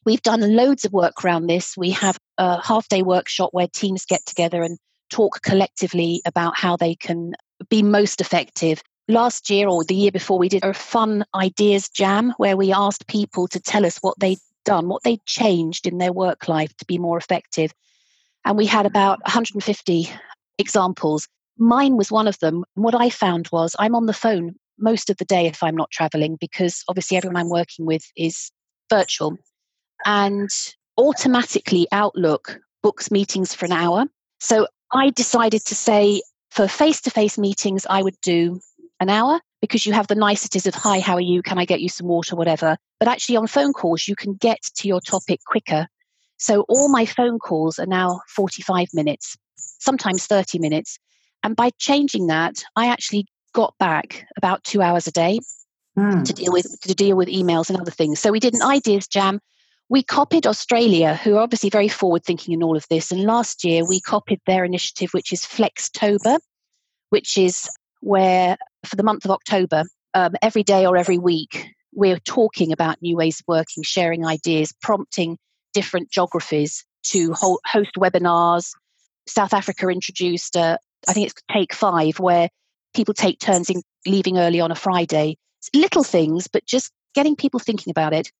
We've 0.05 0.21
done 0.21 0.55
loads 0.55 0.85
of 0.85 0.93
work 0.93 1.23
around 1.23 1.47
this. 1.47 1.75
We 1.77 1.91
have 1.91 2.17
a 2.37 2.61
half 2.61 2.87
day 2.89 3.01
workshop 3.01 3.49
where 3.53 3.67
teams 3.67 4.05
get 4.05 4.25
together 4.25 4.61
and 4.61 4.77
talk 5.09 5.41
collectively 5.41 6.21
about 6.25 6.57
how 6.57 6.75
they 6.75 6.95
can 6.95 7.33
be 7.69 7.81
most 7.81 8.21
effective 8.21 8.81
last 9.07 9.49
year 9.49 9.67
or 9.67 9.83
the 9.83 9.95
year 9.95 10.11
before, 10.11 10.37
we 10.37 10.49
did 10.49 10.63
a 10.63 10.73
fun 10.73 11.25
ideas 11.35 11.89
jam 11.89 12.33
where 12.37 12.57
we 12.57 12.73
asked 12.73 13.07
people 13.07 13.47
to 13.49 13.59
tell 13.59 13.85
us 13.85 13.97
what 13.99 14.19
they'd 14.19 14.39
done, 14.63 14.87
what 14.87 15.03
they'd 15.03 15.25
changed 15.25 15.87
in 15.87 15.97
their 15.97 16.13
work 16.13 16.47
life 16.47 16.75
to 16.77 16.85
be 16.85 16.97
more 16.97 17.17
effective. 17.17 17.73
And 18.43 18.57
we 18.57 18.65
had 18.65 18.85
about 18.85 19.19
150 19.23 20.09
examples. 20.57 21.27
Mine 21.57 21.97
was 21.97 22.11
one 22.11 22.27
of 22.27 22.39
them. 22.39 22.65
What 22.73 22.95
I 22.95 23.09
found 23.09 23.47
was 23.51 23.75
I'm 23.79 23.95
on 23.95 24.05
the 24.05 24.13
phone 24.13 24.55
most 24.77 25.09
of 25.09 25.17
the 25.17 25.25
day 25.25 25.45
if 25.45 25.63
I'm 25.63 25.75
not 25.75 25.91
traveling 25.91 26.37
because 26.39 26.83
obviously 26.89 27.17
everyone 27.17 27.37
I'm 27.37 27.49
working 27.49 27.85
with 27.85 28.03
is 28.17 28.51
virtual. 28.89 29.37
And 30.05 30.49
automatically 30.97 31.87
Outlook 31.91 32.59
books 32.83 33.09
meetings 33.09 33.53
for 33.53 33.65
an 33.65 33.71
hour. 33.71 34.05
So 34.39 34.67
I 34.93 35.09
decided 35.09 35.65
to 35.65 35.75
say 35.75 36.21
for 36.51 36.67
face 36.67 37.01
to 37.01 37.09
face 37.09 37.37
meetings, 37.37 37.85
I 37.89 38.03
would 38.03 38.19
do 38.21 38.59
an 39.05 39.09
hour 39.09 39.39
because 39.61 39.85
you 39.85 39.93
have 39.93 40.07
the 40.07 40.15
niceties 40.15 40.65
of, 40.65 40.73
hi, 40.73 40.99
how 40.99 41.15
are 41.15 41.21
you? 41.21 41.41
Can 41.41 41.59
I 41.59 41.65
get 41.65 41.81
you 41.81 41.89
some 41.89 42.07
water? 42.07 42.35
Whatever. 42.35 42.77
But 42.99 43.07
actually, 43.07 43.37
on 43.37 43.47
phone 43.47 43.71
calls, 43.71 44.07
you 44.07 44.15
can 44.15 44.33
get 44.33 44.61
to 44.77 44.87
your 44.87 44.99
topic 44.99 45.39
quicker. 45.45 45.87
So 46.37 46.61
all 46.67 46.89
my 46.89 47.05
phone 47.05 47.39
calls 47.39 47.79
are 47.79 47.85
now 47.85 48.21
45 48.29 48.87
minutes, 48.93 49.37
sometimes 49.55 50.25
30 50.25 50.59
minutes. 50.59 50.97
And 51.43 51.55
by 51.55 51.69
changing 51.77 52.27
that, 52.27 52.63
I 52.75 52.87
actually 52.87 53.27
got 53.53 53.73
back 53.79 54.27
about 54.35 54.63
two 54.63 54.81
hours 54.81 55.07
a 55.07 55.11
day 55.11 55.39
mm. 55.97 56.25
to 56.25 56.33
deal 56.33 56.51
with 56.51 56.65
to 56.81 56.93
deal 56.95 57.15
with 57.15 57.29
emails 57.29 57.69
and 57.69 57.79
other 57.79 57.91
things. 57.91 58.19
So 58.19 58.31
we 58.31 58.39
did 58.39 58.53
an 58.53 58.61
ideas 58.61 59.07
jam. 59.07 59.39
We 59.87 60.01
copied 60.01 60.47
Australia, 60.47 61.15
who 61.15 61.35
are 61.35 61.41
obviously 61.41 61.69
very 61.69 61.87
forward 61.87 62.25
thinking 62.25 62.55
in 62.55 62.63
all 62.63 62.75
of 62.75 62.87
this. 62.89 63.11
And 63.11 63.23
last 63.23 63.63
year 63.63 63.87
we 63.87 63.99
copied 64.01 64.41
their 64.47 64.65
initiative, 64.65 65.11
which 65.13 65.31
is 65.31 65.41
Flextober, 65.41 66.39
which 67.11 67.37
is 67.37 67.69
where 68.01 68.57
for 68.85 68.95
the 68.95 69.03
month 69.03 69.25
of 69.25 69.31
October, 69.31 69.83
um, 70.13 70.33
every 70.41 70.63
day 70.63 70.85
or 70.85 70.97
every 70.97 71.17
week, 71.17 71.67
we're 71.93 72.19
talking 72.19 72.71
about 72.71 73.01
new 73.01 73.15
ways 73.15 73.39
of 73.39 73.45
working, 73.47 73.83
sharing 73.83 74.25
ideas, 74.25 74.73
prompting 74.81 75.37
different 75.73 76.09
geographies 76.11 76.85
to 77.03 77.33
host 77.33 77.91
webinars. 77.97 78.71
South 79.27 79.53
Africa 79.53 79.87
introduced, 79.89 80.55
uh, 80.55 80.77
I 81.07 81.13
think 81.13 81.27
it's 81.27 81.41
Take 81.51 81.73
Five, 81.73 82.19
where 82.19 82.49
people 82.93 83.13
take 83.13 83.39
turns 83.39 83.69
in 83.69 83.81
leaving 84.05 84.37
early 84.37 84.59
on 84.59 84.71
a 84.71 84.75
Friday. 84.75 85.37
It's 85.59 85.69
little 85.73 86.03
things, 86.03 86.47
but 86.47 86.65
just 86.65 86.91
getting 87.13 87.35
people 87.35 87.59
thinking 87.59 87.91
about 87.91 88.13
it. 88.13 88.31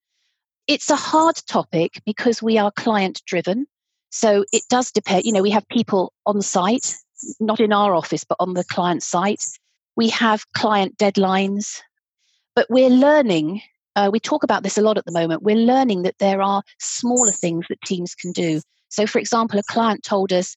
It's 0.67 0.89
a 0.89 0.95
hard 0.95 1.35
topic 1.47 2.01
because 2.05 2.41
we 2.41 2.57
are 2.57 2.71
client 2.71 3.21
driven. 3.25 3.67
So 4.09 4.45
it 4.51 4.63
does 4.69 4.91
depend. 4.91 5.25
You 5.25 5.33
know, 5.33 5.43
we 5.43 5.51
have 5.51 5.67
people 5.67 6.13
on 6.25 6.41
site, 6.41 6.95
not 7.39 7.59
in 7.59 7.73
our 7.73 7.93
office, 7.93 8.23
but 8.23 8.37
on 8.39 8.53
the 8.53 8.63
client 8.63 9.03
site. 9.03 9.43
We 9.95 10.09
have 10.09 10.51
client 10.53 10.97
deadlines, 10.97 11.79
but 12.55 12.67
we're 12.69 12.89
learning. 12.89 13.61
Uh, 13.95 14.09
we 14.11 14.19
talk 14.19 14.43
about 14.43 14.63
this 14.63 14.77
a 14.77 14.81
lot 14.81 14.97
at 14.97 15.05
the 15.05 15.11
moment. 15.11 15.43
We're 15.43 15.55
learning 15.55 16.03
that 16.03 16.17
there 16.19 16.41
are 16.41 16.63
smaller 16.79 17.31
things 17.31 17.65
that 17.69 17.81
teams 17.81 18.13
can 18.13 18.31
do. 18.31 18.61
So, 18.89 19.07
for 19.07 19.19
example, 19.19 19.59
a 19.59 19.63
client 19.63 20.03
told 20.03 20.33
us, 20.33 20.55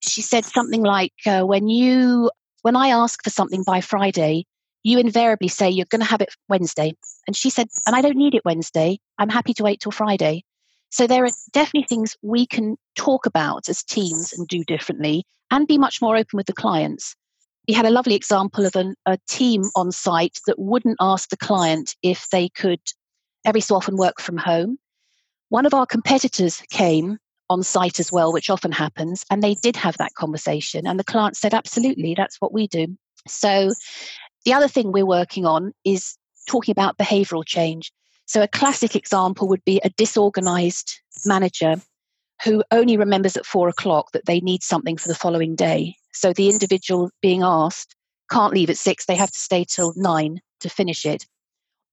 she 0.00 0.22
said 0.22 0.44
something 0.44 0.82
like, 0.82 1.12
uh, 1.26 1.42
"When 1.42 1.68
you 1.68 2.30
when 2.62 2.76
I 2.76 2.88
ask 2.88 3.22
for 3.22 3.30
something 3.30 3.62
by 3.62 3.80
Friday, 3.80 4.46
you 4.82 4.98
invariably 4.98 5.48
say 5.48 5.70
you're 5.70 5.86
going 5.90 6.00
to 6.00 6.06
have 6.06 6.20
it 6.20 6.34
Wednesday. 6.48 6.94
And 7.26 7.36
she 7.36 7.50
said, 7.50 7.68
and 7.86 7.94
I 7.94 8.00
don't 8.00 8.16
need 8.16 8.34
it 8.34 8.44
Wednesday. 8.44 8.98
I'm 9.18 9.28
happy 9.28 9.54
to 9.54 9.62
wait 9.62 9.80
till 9.80 9.92
Friday. 9.92 10.44
So 10.90 11.06
there 11.06 11.24
are 11.24 11.30
definitely 11.52 11.86
things 11.88 12.16
we 12.22 12.46
can 12.46 12.76
talk 12.96 13.26
about 13.26 13.68
as 13.68 13.82
teams 13.82 14.32
and 14.32 14.48
do 14.48 14.64
differently 14.64 15.24
and 15.50 15.66
be 15.66 15.78
much 15.78 16.00
more 16.00 16.16
open 16.16 16.36
with 16.36 16.46
the 16.46 16.54
clients. 16.54 17.14
We 17.68 17.74
had 17.74 17.86
a 17.86 17.90
lovely 17.90 18.14
example 18.14 18.64
of 18.64 18.74
an, 18.76 18.94
a 19.04 19.18
team 19.28 19.64
on 19.76 19.92
site 19.92 20.40
that 20.46 20.58
wouldn't 20.58 20.96
ask 21.00 21.28
the 21.28 21.36
client 21.36 21.94
if 22.02 22.28
they 22.30 22.48
could 22.48 22.80
every 23.44 23.60
so 23.60 23.76
often 23.76 23.96
work 23.96 24.20
from 24.20 24.38
home. 24.38 24.78
One 25.50 25.66
of 25.66 25.74
our 25.74 25.86
competitors 25.86 26.62
came 26.70 27.18
on 27.50 27.62
site 27.62 28.00
as 28.00 28.10
well, 28.10 28.32
which 28.32 28.50
often 28.50 28.72
happens. 28.72 29.24
And 29.30 29.42
they 29.42 29.54
did 29.54 29.76
have 29.76 29.98
that 29.98 30.14
conversation. 30.14 30.86
And 30.86 30.98
the 30.98 31.04
client 31.04 31.36
said, 31.36 31.54
absolutely, 31.54 32.14
that's 32.14 32.40
what 32.40 32.52
we 32.52 32.66
do. 32.66 32.96
So 33.26 33.70
the 34.44 34.52
other 34.52 34.68
thing 34.68 34.90
we're 34.90 35.06
working 35.06 35.44
on 35.44 35.72
is 35.84 36.16
talking 36.48 36.72
about 36.72 36.98
behavioral 36.98 37.44
change. 37.44 37.92
So 38.26 38.42
a 38.42 38.48
classic 38.48 38.96
example 38.96 39.48
would 39.48 39.64
be 39.64 39.80
a 39.84 39.90
disorganized 39.90 41.00
manager 41.24 41.76
who 42.44 42.62
only 42.70 42.96
remembers 42.96 43.36
at 43.36 43.46
four 43.46 43.68
o'clock 43.68 44.12
that 44.12 44.26
they 44.26 44.40
need 44.40 44.62
something 44.62 44.96
for 44.96 45.08
the 45.08 45.14
following 45.14 45.54
day. 45.54 45.96
So 46.18 46.32
the 46.32 46.50
individual 46.50 47.10
being 47.22 47.42
asked 47.44 47.94
can't 48.28 48.52
leave 48.52 48.70
at 48.70 48.76
six, 48.76 49.06
they 49.06 49.14
have 49.14 49.30
to 49.30 49.38
stay 49.38 49.64
till 49.64 49.92
nine 49.94 50.40
to 50.60 50.68
finish 50.68 51.06
it. 51.06 51.24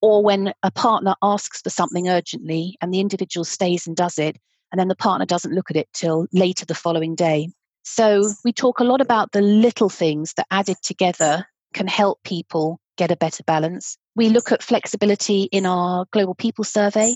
Or 0.02 0.20
when 0.22 0.52
a 0.64 0.72
partner 0.72 1.14
asks 1.22 1.62
for 1.62 1.70
something 1.70 2.08
urgently 2.08 2.76
and 2.80 2.92
the 2.92 2.98
individual 2.98 3.44
stays 3.44 3.86
and 3.86 3.94
does 3.94 4.18
it, 4.18 4.36
and 4.72 4.80
then 4.80 4.88
the 4.88 4.96
partner 4.96 5.26
doesn't 5.26 5.54
look 5.54 5.70
at 5.70 5.76
it 5.76 5.88
till 5.92 6.26
later 6.32 6.66
the 6.66 6.74
following 6.74 7.14
day. 7.14 7.50
So 7.84 8.32
we 8.44 8.52
talk 8.52 8.80
a 8.80 8.84
lot 8.84 9.00
about 9.00 9.30
the 9.30 9.40
little 9.40 9.88
things 9.88 10.34
that 10.36 10.48
added 10.50 10.78
together 10.82 11.46
can 11.72 11.86
help 11.86 12.20
people 12.24 12.80
get 12.96 13.12
a 13.12 13.16
better 13.16 13.44
balance. 13.44 13.96
We 14.16 14.28
look 14.28 14.50
at 14.50 14.62
flexibility 14.62 15.44
in 15.52 15.66
our 15.66 16.04
global 16.10 16.34
people 16.34 16.64
survey 16.64 17.14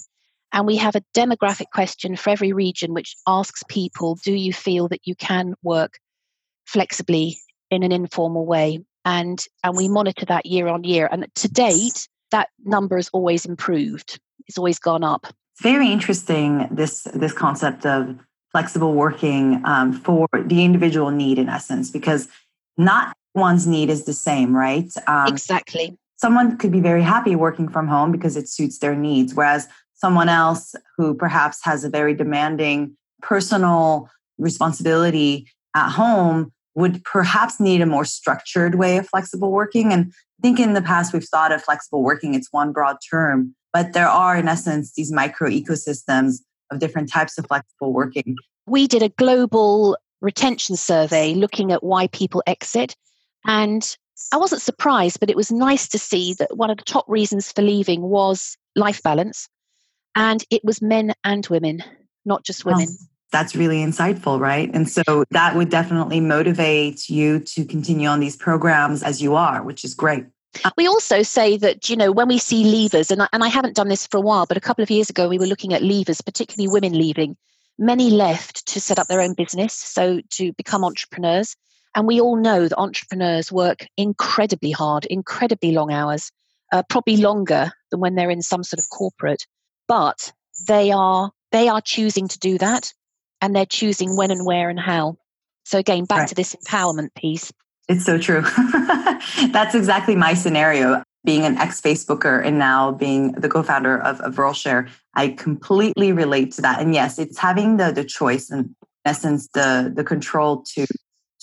and 0.53 0.65
we 0.65 0.77
have 0.77 0.95
a 0.95 1.03
demographic 1.13 1.71
question 1.73 2.15
for 2.15 2.31
every 2.31 2.53
region 2.53 2.95
which 2.95 3.17
asks 3.27 3.65
people 3.69 4.17
do 4.23 4.33
you 4.33 4.53
feel 4.53 4.87
that 4.89 5.01
you 5.05 5.17
can 5.17 5.55
work 5.63 5.99
flexibly 6.73 7.37
in 7.71 7.83
an 7.83 7.93
informal 7.93 8.47
way 8.47 8.81
and 9.05 9.45
and 9.65 9.77
we 9.77 9.89
monitor 9.89 10.25
that 10.27 10.47
year 10.47 10.69
on 10.69 10.85
year 10.85 11.09
and 11.11 11.27
to 11.35 11.49
date 11.49 12.09
that 12.31 12.49
number 12.65 12.97
has 12.97 13.09
always 13.13 13.45
improved. 13.45 14.21
It's 14.47 14.57
always 14.57 14.79
gone 14.79 15.03
up. 15.03 15.27
Very 15.63 15.91
interesting 15.91 16.69
this 16.71 17.03
this 17.15 17.33
concept 17.33 17.87
of 17.87 18.17
flexible 18.53 18.95
working 18.95 19.63
um, 19.65 19.93
for 19.93 20.29
the 20.33 20.65
individual 20.65 21.11
need 21.11 21.39
in 21.39 21.49
essence 21.49 21.91
because 21.91 22.29
not 22.77 23.17
one's 23.35 23.67
need 23.67 23.91
is 23.91 24.05
the 24.05 24.13
same 24.13 24.57
right? 24.57 24.91
Um, 25.07 25.29
exactly. 25.29 25.97
someone 26.17 26.57
could 26.57 26.73
be 26.73 26.81
very 26.81 27.03
happy 27.03 27.35
working 27.37 27.69
from 27.69 27.89
home 27.89 28.13
because 28.13 28.37
it 28.37 28.49
suits 28.49 28.79
their 28.79 28.95
needs 28.95 29.35
whereas 29.35 29.69
someone 29.95 30.29
else 30.29 30.75
who 30.97 31.15
perhaps 31.15 31.59
has 31.63 31.85
a 31.85 31.91
very 31.91 32.15
demanding 32.15 32.97
personal 33.23 34.09
responsibility 34.39 35.47
at 35.77 35.91
home 35.91 36.53
would 36.75 37.03
perhaps 37.05 37.59
need 37.61 37.81
a 37.81 37.87
more 37.87 38.05
structured 38.05 38.77
way 38.77 38.97
of 38.97 39.09
flexible 39.09 39.51
working 39.51 39.93
and 39.93 40.13
i 40.13 40.43
think 40.43 40.61
in 40.61 40.75
the 40.75 40.83
past 40.83 41.13
we've 41.13 41.29
thought 41.29 41.53
of 41.53 41.63
flexible 41.63 42.03
working 42.03 42.35
it's 42.35 42.49
one 42.53 42.73
broad 42.73 42.97
term 43.11 43.55
but 43.73 43.93
there 43.93 44.09
are, 44.09 44.37
in 44.37 44.49
essence, 44.49 44.93
these 44.93 45.13
micro 45.13 45.49
ecosystems 45.49 46.41
of 46.71 46.79
different 46.79 47.11
types 47.11 47.39
of 47.39 47.47
flexible 47.47 47.93
working. 47.93 48.37
We 48.67 48.87
did 48.87 49.03
a 49.03 49.09
global 49.11 49.97
retention 50.21 50.77
survey 50.77 51.35
looking 51.35 51.73
at 51.73 51.83
why 51.83 52.09
people 52.09 52.43
exit. 52.47 52.97
And 53.47 53.97
I 54.33 54.37
wasn't 54.37 54.63
surprised, 54.63 55.21
but 55.21 55.31
it 55.31 55.37
was 55.37 55.51
nice 55.51 55.89
to 55.89 55.99
see 55.99 56.35
that 56.35 56.57
one 56.57 56.71
of 56.71 56.77
the 56.77 56.85
top 56.85 57.05
reasons 57.09 57.51
for 57.53 57.63
leaving 57.63 58.03
was 58.03 58.57
life 58.77 59.03
balance. 59.03 59.49
And 60.15 60.45
it 60.51 60.65
was 60.65 60.83
men 60.83 61.15
and 61.25 61.47
women, 61.47 61.83
not 62.25 62.45
just 62.45 62.65
women. 62.65 62.89
Oh, 62.91 63.05
that's 63.31 63.55
really 63.55 63.79
insightful, 63.79 64.41
right? 64.41 64.71
And 64.75 64.89
so 64.89 65.25
that 65.31 65.55
would 65.55 65.71
definitely 65.71 66.21
motivate 66.21 67.09
you 67.09 67.41
to 67.41 67.65
continue 67.65 68.09
on 68.09 68.21
these 68.21 68.37
programs 68.37 69.03
as 69.03 69.23
you 69.23 69.35
are, 69.35 69.63
which 69.63 69.85
is 69.85 69.95
great. 69.95 70.27
We 70.77 70.89
also 70.89 71.23
say 71.23 71.57
that, 71.59 71.89
you 71.89 71.97
know, 71.97 72.11
when 72.11 72.27
we 72.27 72.39
see 72.39 72.65
leavers, 72.65 73.11
and 73.11 73.23
I, 73.23 73.29
and 73.33 73.45
I 73.45 73.49
haven't 73.49 73.77
done 73.77 73.89
this 73.89 74.07
for 74.07 74.17
a 74.17 74.21
while, 74.21 74.47
but 74.47 74.57
a 74.57 74.61
couple 74.61 74.83
of 74.83 74.91
years 74.91 75.09
ago 75.09 75.29
we 75.29 75.39
were 75.39 75.47
looking 75.47 75.73
at 75.73 75.83
leavers, 75.83 76.25
particularly 76.25 76.69
women 76.69 76.93
leaving. 76.93 77.37
Many 77.79 78.11
left 78.11 78.67
to 78.67 78.81
set 78.81 78.99
up 78.99 79.07
their 79.07 79.21
own 79.21 79.35
business, 79.35 79.73
so 79.75 80.21
to 80.31 80.53
become 80.55 80.85
entrepreneurs. 80.85 81.57
And 81.95 82.07
we 82.07 82.21
all 82.21 82.37
know 82.37 82.69
that 82.69 82.79
entrepreneurs 82.79 83.51
work 83.51 83.87
incredibly 83.97 84.71
hard, 84.71 85.07
incredibly 85.07 85.73
long 85.73 85.93
hours, 85.93 86.31
uh, 86.73 86.83
probably 86.89 87.17
longer 87.17 87.71
than 87.91 88.01
when 88.01 88.17
they're 88.17 88.31
in 88.31 88.43
some 88.43 88.65
sort 88.65 88.81
of 88.81 88.89
corporate. 88.91 89.47
But 89.89 90.33
they 90.67 90.91
are 90.91 91.31
they 91.53 91.69
are 91.69 91.81
choosing 91.81 92.29
to 92.29 92.39
do 92.39 92.59
that, 92.59 92.93
and 93.41 93.55
they're 93.55 93.67
choosing 93.67 94.17
when 94.17 94.31
and 94.31 94.45
where 94.45 94.69
and 94.69 94.79
how. 94.79 95.17
So 95.65 95.79
again, 95.79 96.05
back 96.05 96.19
right. 96.19 96.29
to 96.29 96.35
this 96.35 96.57
empowerment 96.57 97.15
piece. 97.15 97.53
It's 97.89 98.05
so 98.05 98.19
true. 98.19 98.43
That's 99.51 99.75
exactly 99.75 100.17
my 100.17 100.35
scenario. 100.35 101.03
Being 101.23 101.45
an 101.45 101.59
ex 101.59 101.83
Facebooker 101.83 102.43
and 102.43 102.59
now 102.59 102.93
being 102.93 103.33
the 103.33 103.49
co 103.49 103.63
founder 103.63 104.01
of, 104.01 104.21
of 104.23 104.37
RoleShare, 104.37 104.89
I 105.15 105.29
completely 105.29 106.13
relate 106.13 106.53
to 106.53 106.63
that. 106.63 106.81
And 106.81 106.95
yes, 106.95 107.19
it's 107.19 107.37
having 107.37 107.77
the, 107.77 107.93
the 107.93 108.05
choice 108.05 108.49
and, 108.49 108.65
in 108.65 108.75
essence, 109.05 109.47
the, 109.53 109.93
the 109.95 110.03
control 110.03 110.65
to 110.75 110.87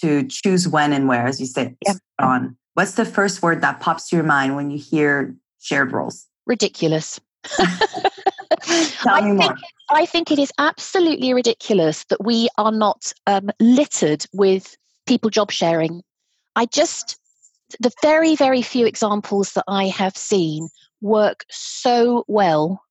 to 0.02 0.28
choose 0.28 0.68
when 0.68 0.94
and 0.94 1.08
where, 1.08 1.26
as 1.26 1.40
you 1.40 1.46
say, 1.46 1.76
yeah. 1.86 1.94
on. 2.20 2.56
What's 2.74 2.94
the 2.94 3.06
first 3.06 3.42
word 3.42 3.62
that 3.62 3.80
pops 3.80 4.10
to 4.10 4.16
your 4.16 4.26
mind 4.26 4.56
when 4.56 4.70
you 4.70 4.78
hear 4.78 5.36
shared 5.60 5.92
roles? 5.92 6.26
Ridiculous. 6.46 7.20
Tell 7.58 9.16
I 9.16 9.38
think, 9.38 9.60
I 9.90 10.06
think 10.06 10.32
it 10.32 10.40
is 10.40 10.52
absolutely 10.58 11.34
ridiculous 11.34 12.04
that 12.06 12.24
we 12.24 12.50
are 12.58 12.72
not 12.72 13.14
um, 13.26 13.50
littered 13.60 14.26
with 14.34 14.76
people 15.06 15.30
job 15.30 15.52
sharing 15.52 16.04
I 16.58 16.66
just, 16.66 17.20
the 17.80 17.92
very, 18.02 18.36
very 18.36 18.64
few 18.64 18.88
examples 18.88 19.54
that 19.54 19.66
I 19.68 19.86
have 19.90 20.18
seen 20.18 20.70
work 21.02 21.46
so 21.52 22.26
well. 22.28 22.82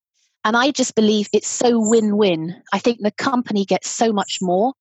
And 0.45 0.57
I 0.57 0.71
just 0.71 0.95
believe 0.95 1.29
it's 1.33 1.49
so 1.49 1.81
win 1.81 2.17
win. 2.17 2.55
I 2.73 2.79
think 2.79 3.01
the 3.01 3.11
company 3.11 3.65
gets 3.65 3.91
so 3.91 4.13
much 4.13 4.39
more. 4.41 4.73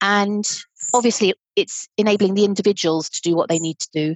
And 0.00 0.48
obviously, 0.94 1.34
it's 1.56 1.86
enabling 1.98 2.32
the 2.32 2.46
individuals 2.46 3.10
to 3.10 3.20
do 3.20 3.36
what 3.36 3.50
they 3.50 3.58
need 3.58 3.78
to 3.80 3.88
do. 3.92 4.14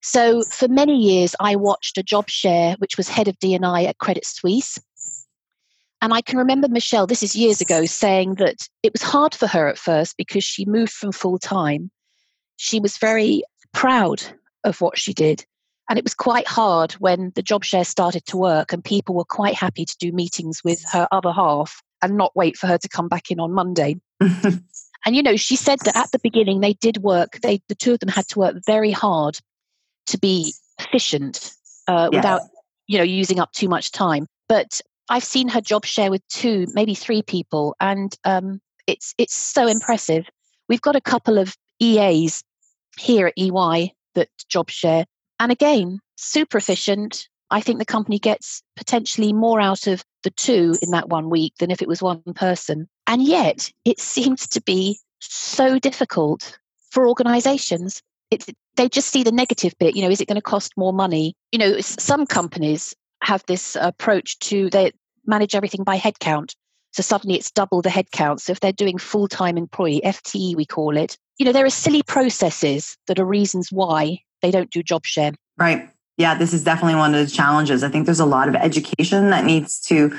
So 0.00 0.44
for 0.44 0.68
many 0.68 0.96
years, 0.96 1.34
I 1.40 1.56
watched 1.56 1.98
a 1.98 2.04
job 2.04 2.30
share, 2.30 2.76
which 2.78 2.96
was 2.96 3.08
head 3.08 3.26
of 3.26 3.36
D&I 3.40 3.82
at 3.82 3.98
Credit 3.98 4.24
Suisse. 4.24 4.78
And 6.02 6.12
I 6.12 6.20
can 6.20 6.38
remember 6.38 6.68
Michelle, 6.68 7.06
this 7.06 7.22
is 7.22 7.34
years 7.34 7.60
ago, 7.60 7.86
saying 7.86 8.34
that 8.34 8.68
it 8.82 8.92
was 8.92 9.02
hard 9.02 9.34
for 9.34 9.46
her 9.46 9.66
at 9.66 9.78
first 9.78 10.16
because 10.16 10.44
she 10.44 10.64
moved 10.66 10.92
from 10.92 11.12
full 11.12 11.38
time. 11.38 11.90
She 12.56 12.80
was 12.80 12.98
very 12.98 13.42
proud 13.72 14.22
of 14.64 14.80
what 14.80 14.98
she 14.98 15.12
did. 15.12 15.44
And 15.88 15.98
it 15.98 16.04
was 16.04 16.14
quite 16.14 16.46
hard 16.46 16.92
when 16.94 17.32
the 17.34 17.42
job 17.42 17.64
share 17.64 17.84
started 17.84 18.26
to 18.26 18.36
work 18.36 18.72
and 18.72 18.84
people 18.84 19.14
were 19.14 19.24
quite 19.24 19.54
happy 19.54 19.84
to 19.84 19.96
do 19.98 20.12
meetings 20.12 20.62
with 20.64 20.84
her 20.92 21.06
other 21.12 21.32
half 21.32 21.80
and 22.02 22.16
not 22.16 22.34
wait 22.34 22.56
for 22.56 22.66
her 22.66 22.78
to 22.78 22.88
come 22.88 23.08
back 23.08 23.30
in 23.30 23.40
on 23.40 23.52
Monday. 23.52 23.96
and 24.20 24.62
you 25.06 25.22
know, 25.22 25.36
she 25.36 25.56
said 25.56 25.78
that 25.80 25.96
at 25.96 26.10
the 26.10 26.18
beginning 26.18 26.60
they 26.60 26.74
did 26.74 26.98
work, 26.98 27.38
they 27.42 27.62
the 27.68 27.74
two 27.74 27.92
of 27.92 28.00
them 28.00 28.08
had 28.08 28.26
to 28.28 28.38
work 28.40 28.56
very 28.66 28.90
hard 28.90 29.38
to 30.06 30.18
be 30.18 30.52
efficient 30.78 31.52
uh, 31.86 32.08
yes. 32.10 32.18
without, 32.18 32.40
you 32.88 32.98
know, 32.98 33.04
using 33.04 33.38
up 33.38 33.52
too 33.52 33.68
much 33.68 33.92
time. 33.92 34.26
But 34.48 34.80
I've 35.08 35.24
seen 35.24 35.48
her 35.48 35.60
job 35.60 35.84
share 35.84 36.10
with 36.10 36.26
two, 36.28 36.66
maybe 36.74 36.94
three 36.94 37.22
people, 37.22 37.76
and 37.80 38.14
um, 38.24 38.60
it's 38.86 39.14
it's 39.18 39.34
so 39.34 39.66
impressive. 39.66 40.28
We've 40.68 40.80
got 40.80 40.96
a 40.96 41.00
couple 41.00 41.38
of 41.38 41.56
EAs 41.80 42.42
here 42.98 43.28
at 43.28 43.34
EY 43.36 43.92
that 44.14 44.28
job 44.48 44.70
share, 44.70 45.04
and 45.38 45.52
again, 45.52 46.00
super 46.16 46.58
efficient. 46.58 47.28
I 47.50 47.60
think 47.60 47.78
the 47.78 47.84
company 47.84 48.18
gets 48.18 48.62
potentially 48.74 49.32
more 49.32 49.60
out 49.60 49.86
of 49.86 50.04
the 50.24 50.30
two 50.30 50.76
in 50.82 50.90
that 50.90 51.08
one 51.08 51.30
week 51.30 51.54
than 51.60 51.70
if 51.70 51.80
it 51.80 51.86
was 51.86 52.02
one 52.02 52.22
person. 52.34 52.88
And 53.06 53.22
yet, 53.22 53.70
it 53.84 54.00
seems 54.14 54.48
to 54.48 54.60
be 54.60 54.98
so 55.20 55.78
difficult 55.78 56.58
for 56.90 57.08
organizations. 57.08 58.02
It's, 58.32 58.46
they 58.74 58.88
just 58.88 59.10
see 59.10 59.22
the 59.22 59.30
negative 59.30 59.74
bit. 59.78 59.94
You 59.94 60.02
know, 60.02 60.10
is 60.10 60.20
it 60.20 60.26
going 60.26 60.36
to 60.36 60.42
cost 60.42 60.72
more 60.76 60.92
money? 60.92 61.36
You 61.52 61.60
know, 61.60 61.80
some 61.80 62.26
companies 62.26 62.94
have 63.26 63.44
this 63.46 63.76
approach 63.80 64.38
to 64.38 64.70
they 64.70 64.92
manage 65.26 65.54
everything 65.54 65.82
by 65.82 65.98
headcount. 65.98 66.54
So 66.92 67.02
suddenly 67.02 67.36
it's 67.36 67.50
double 67.50 67.82
the 67.82 67.88
headcount. 67.88 68.40
So 68.40 68.52
if 68.52 68.60
they're 68.60 68.72
doing 68.72 68.98
full 68.98 69.26
time 69.26 69.58
employee, 69.58 70.00
FTE 70.04 70.54
we 70.56 70.64
call 70.64 70.96
it, 70.96 71.18
you 71.38 71.44
know, 71.44 71.52
there 71.52 71.66
are 71.66 71.70
silly 71.70 72.02
processes 72.02 72.96
that 73.08 73.18
are 73.18 73.24
reasons 73.24 73.72
why 73.72 74.20
they 74.42 74.50
don't 74.52 74.70
do 74.70 74.82
job 74.82 75.04
share. 75.04 75.32
Right. 75.58 75.90
Yeah, 76.16 76.34
this 76.36 76.54
is 76.54 76.64
definitely 76.64 76.94
one 76.94 77.14
of 77.14 77.26
the 77.26 77.30
challenges. 77.30 77.82
I 77.82 77.88
think 77.88 78.06
there's 78.06 78.20
a 78.20 78.26
lot 78.26 78.48
of 78.48 78.54
education 78.54 79.30
that 79.30 79.44
needs 79.44 79.80
to 79.88 80.16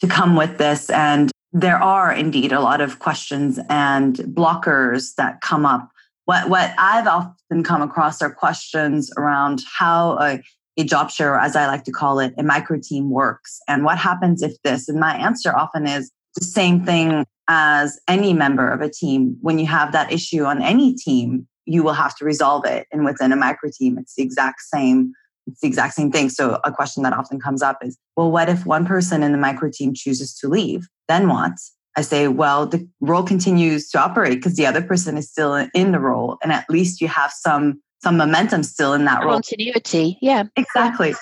to 0.00 0.06
come 0.06 0.34
with 0.36 0.58
this 0.58 0.90
and 0.90 1.30
there 1.52 1.82
are 1.82 2.12
indeed 2.12 2.52
a 2.52 2.60
lot 2.60 2.80
of 2.80 2.98
questions 2.98 3.58
and 3.68 4.16
blockers 4.16 5.14
that 5.16 5.40
come 5.40 5.66
up. 5.66 5.90
What 6.24 6.48
what 6.48 6.74
I've 6.78 7.06
often 7.06 7.62
come 7.62 7.82
across 7.82 8.22
are 8.22 8.30
questions 8.30 9.10
around 9.18 9.62
how 9.78 10.18
a, 10.18 10.40
a 10.78 10.84
job 10.84 11.10
share, 11.10 11.38
as 11.38 11.56
I 11.56 11.66
like 11.66 11.84
to 11.84 11.92
call 11.92 12.20
it, 12.20 12.32
a 12.38 12.42
micro 12.42 12.78
team 12.80 13.10
works, 13.10 13.60
and 13.68 13.84
what 13.84 13.98
happens 13.98 14.42
if 14.42 14.54
this. 14.62 14.88
And 14.88 15.00
my 15.00 15.16
answer 15.16 15.54
often 15.54 15.86
is 15.86 16.10
the 16.36 16.44
same 16.44 16.84
thing 16.84 17.26
as 17.48 17.98
any 18.06 18.32
member 18.32 18.70
of 18.70 18.80
a 18.80 18.88
team. 18.88 19.36
When 19.40 19.58
you 19.58 19.66
have 19.66 19.92
that 19.92 20.12
issue 20.12 20.44
on 20.44 20.62
any 20.62 20.94
team, 20.94 21.48
you 21.66 21.82
will 21.82 21.94
have 21.94 22.16
to 22.16 22.24
resolve 22.24 22.64
it. 22.64 22.86
And 22.92 23.04
within 23.04 23.32
a 23.32 23.36
micro 23.36 23.70
team, 23.76 23.98
it's 23.98 24.14
the 24.14 24.22
exact 24.22 24.60
same. 24.60 25.12
It's 25.46 25.60
the 25.60 25.66
exact 25.66 25.94
same 25.94 26.12
thing. 26.12 26.28
So 26.28 26.60
a 26.64 26.70
question 26.70 27.02
that 27.02 27.12
often 27.12 27.40
comes 27.40 27.62
up 27.62 27.78
is, 27.82 27.98
well, 28.16 28.30
what 28.30 28.48
if 28.48 28.64
one 28.64 28.86
person 28.86 29.22
in 29.22 29.32
the 29.32 29.38
micro 29.38 29.70
team 29.72 29.94
chooses 29.94 30.34
to 30.38 30.48
leave? 30.48 30.88
Then 31.08 31.28
what? 31.28 31.52
I 31.96 32.02
say, 32.02 32.28
well, 32.28 32.66
the 32.66 32.86
role 33.00 33.24
continues 33.24 33.88
to 33.90 33.98
operate 34.00 34.34
because 34.34 34.54
the 34.54 34.66
other 34.66 34.82
person 34.82 35.16
is 35.16 35.28
still 35.28 35.54
in 35.74 35.90
the 35.90 35.98
role, 35.98 36.38
and 36.42 36.52
at 36.52 36.70
least 36.70 37.00
you 37.00 37.08
have 37.08 37.32
some 37.32 37.82
some 38.02 38.16
momentum 38.16 38.62
still 38.62 38.94
in 38.94 39.04
that 39.06 39.24
role. 39.24 39.34
Continuity, 39.34 40.18
yeah, 40.20 40.44
exactly. 40.56 41.14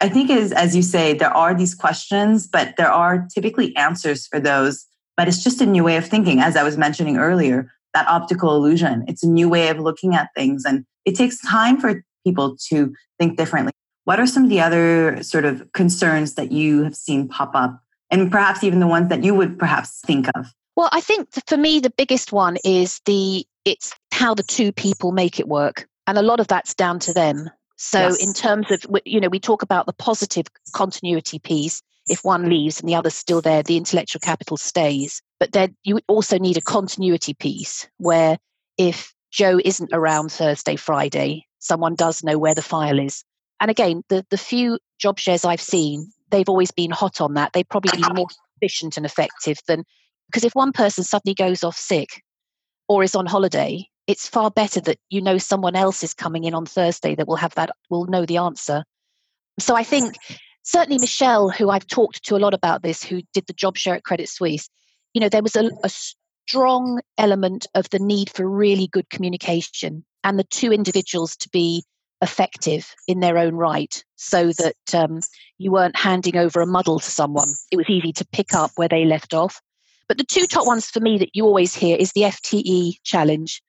I 0.00 0.08
think 0.08 0.30
is 0.30 0.52
as 0.52 0.74
you 0.74 0.82
say, 0.82 1.14
there 1.14 1.34
are 1.34 1.54
these 1.54 1.74
questions, 1.74 2.46
but 2.46 2.74
there 2.76 2.90
are 2.90 3.26
typically 3.32 3.74
answers 3.76 4.26
for 4.26 4.40
those. 4.40 4.86
But 5.16 5.28
it's 5.28 5.44
just 5.44 5.60
a 5.60 5.66
new 5.66 5.84
way 5.84 5.96
of 5.96 6.06
thinking, 6.06 6.40
as 6.40 6.56
I 6.56 6.64
was 6.64 6.76
mentioning 6.76 7.16
earlier 7.16 7.70
that 7.94 8.06
optical 8.08 8.54
illusion. 8.54 9.04
It's 9.08 9.22
a 9.22 9.28
new 9.28 9.48
way 9.48 9.68
of 9.68 9.78
looking 9.78 10.14
at 10.14 10.28
things. 10.36 10.64
And 10.64 10.84
it 11.04 11.14
takes 11.14 11.40
time 11.40 11.80
for 11.80 12.04
people 12.26 12.56
to 12.68 12.92
think 13.18 13.38
differently. 13.38 13.72
What 14.04 14.20
are 14.20 14.26
some 14.26 14.44
of 14.44 14.50
the 14.50 14.60
other 14.60 15.22
sort 15.22 15.46
of 15.46 15.72
concerns 15.72 16.34
that 16.34 16.52
you 16.52 16.82
have 16.84 16.94
seen 16.94 17.28
pop 17.28 17.52
up? 17.54 17.80
And 18.10 18.30
perhaps 18.30 18.62
even 18.62 18.80
the 18.80 18.86
ones 18.86 19.08
that 19.08 19.24
you 19.24 19.34
would 19.34 19.58
perhaps 19.58 20.00
think 20.04 20.28
of? 20.34 20.52
Well, 20.76 20.90
I 20.92 21.00
think 21.00 21.28
for 21.46 21.56
me, 21.56 21.80
the 21.80 21.92
biggest 21.96 22.32
one 22.32 22.58
is 22.64 23.00
the 23.06 23.46
it's 23.64 23.94
how 24.12 24.34
the 24.34 24.42
two 24.42 24.72
people 24.72 25.12
make 25.12 25.40
it 25.40 25.48
work. 25.48 25.86
And 26.06 26.18
a 26.18 26.22
lot 26.22 26.40
of 26.40 26.48
that's 26.48 26.74
down 26.74 26.98
to 27.00 27.12
them. 27.12 27.50
So, 27.76 28.00
yes. 28.00 28.22
in 28.22 28.32
terms 28.32 28.70
of, 28.70 28.84
you 29.04 29.20
know, 29.20 29.28
we 29.28 29.40
talk 29.40 29.62
about 29.62 29.86
the 29.86 29.92
positive 29.92 30.46
continuity 30.72 31.38
piece. 31.38 31.82
If 32.06 32.22
one 32.22 32.48
leaves 32.48 32.80
and 32.80 32.88
the 32.88 32.94
other's 32.94 33.14
still 33.14 33.40
there, 33.40 33.62
the 33.62 33.76
intellectual 33.76 34.20
capital 34.20 34.56
stays. 34.56 35.22
But 35.40 35.52
then 35.52 35.74
you 35.84 36.00
also 36.06 36.38
need 36.38 36.56
a 36.56 36.62
continuity 36.62 37.34
piece 37.34 37.88
where 37.96 38.38
if 38.76 39.14
Joe 39.32 39.58
isn't 39.64 39.90
around 39.92 40.30
Thursday, 40.30 40.76
Friday, 40.76 41.46
someone 41.58 41.94
does 41.94 42.22
know 42.22 42.38
where 42.38 42.54
the 42.54 42.62
file 42.62 42.98
is. 42.98 43.24
And 43.60 43.70
again, 43.70 44.02
the, 44.08 44.24
the 44.30 44.36
few 44.36 44.78
job 44.98 45.18
shares 45.18 45.44
I've 45.44 45.60
seen, 45.60 46.10
they've 46.30 46.48
always 46.48 46.70
been 46.70 46.90
hot 46.90 47.20
on 47.20 47.34
that. 47.34 47.52
They've 47.52 47.68
probably 47.68 47.98
been 47.98 48.14
more 48.14 48.28
efficient 48.60 48.96
and 48.96 49.06
effective 49.06 49.58
than 49.66 49.84
because 50.26 50.44
if 50.44 50.54
one 50.54 50.72
person 50.72 51.04
suddenly 51.04 51.34
goes 51.34 51.64
off 51.64 51.76
sick 51.76 52.22
or 52.88 53.02
is 53.02 53.14
on 53.14 53.26
holiday, 53.26 53.86
it's 54.06 54.28
far 54.28 54.50
better 54.50 54.80
that 54.80 54.98
you 55.08 55.20
know 55.20 55.38
someone 55.38 55.76
else 55.76 56.02
is 56.02 56.14
coming 56.14 56.44
in 56.44 56.54
on 56.54 56.66
Thursday 56.66 57.14
that 57.14 57.26
will 57.26 57.36
have 57.36 57.54
that 57.54 57.70
will 57.90 58.06
know 58.06 58.26
the 58.26 58.38
answer. 58.38 58.84
So 59.58 59.74
I 59.74 59.84
think 59.84 60.16
certainly 60.62 60.98
Michelle, 60.98 61.48
who 61.48 61.70
I've 61.70 61.86
talked 61.86 62.24
to 62.24 62.36
a 62.36 62.38
lot 62.38 62.54
about 62.54 62.82
this, 62.82 63.02
who 63.02 63.22
did 63.32 63.46
the 63.46 63.52
job 63.52 63.76
share 63.76 63.94
at 63.94 64.04
Credit 64.04 64.28
Suisse, 64.28 64.68
you 65.12 65.20
know, 65.20 65.28
there 65.28 65.42
was 65.42 65.56
a, 65.56 65.70
a 65.82 65.88
strong 65.88 67.00
element 67.16 67.66
of 67.74 67.88
the 67.90 67.98
need 67.98 68.30
for 68.30 68.48
really 68.48 68.88
good 68.88 69.08
communication 69.10 70.04
and 70.22 70.38
the 70.38 70.44
two 70.44 70.72
individuals 70.72 71.36
to 71.36 71.48
be 71.50 71.84
effective 72.22 72.94
in 73.06 73.20
their 73.20 73.38
own 73.38 73.54
right 73.54 74.02
so 74.16 74.52
that 74.52 74.94
um, 74.94 75.20
you 75.58 75.70
weren't 75.70 75.96
handing 75.96 76.36
over 76.36 76.60
a 76.60 76.66
muddle 76.66 76.98
to 76.98 77.10
someone. 77.10 77.48
It 77.70 77.76
was 77.76 77.88
easy 77.88 78.12
to 78.14 78.26
pick 78.32 78.54
up 78.54 78.70
where 78.76 78.88
they 78.88 79.04
left 79.04 79.34
off. 79.34 79.60
But 80.08 80.18
the 80.18 80.24
two 80.24 80.46
top 80.46 80.66
ones 80.66 80.90
for 80.90 81.00
me 81.00 81.18
that 81.18 81.30
you 81.34 81.44
always 81.44 81.74
hear 81.74 81.96
is 81.96 82.12
the 82.12 82.22
FTE 82.22 82.94
challenge 83.04 83.62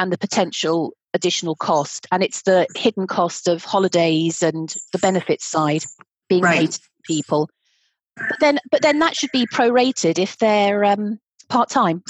and 0.00 0.10
the 0.10 0.18
potential 0.18 0.94
additional 1.12 1.54
cost. 1.54 2.06
And 2.10 2.22
it's 2.22 2.42
the 2.42 2.66
hidden 2.74 3.06
cost 3.06 3.46
of 3.48 3.64
holidays 3.64 4.42
and 4.42 4.74
the 4.92 4.98
benefits 4.98 5.44
side 5.44 5.84
being 6.28 6.42
right. 6.42 6.60
paid 6.60 6.72
to 6.72 6.80
people. 7.04 7.50
But 8.16 8.40
then, 8.40 8.58
but 8.70 8.80
then 8.80 8.98
that 9.00 9.14
should 9.14 9.30
be 9.30 9.46
prorated 9.46 10.18
if 10.18 10.38
they're 10.38 10.84
um, 10.84 11.18
part 11.50 11.68
time. 11.68 12.02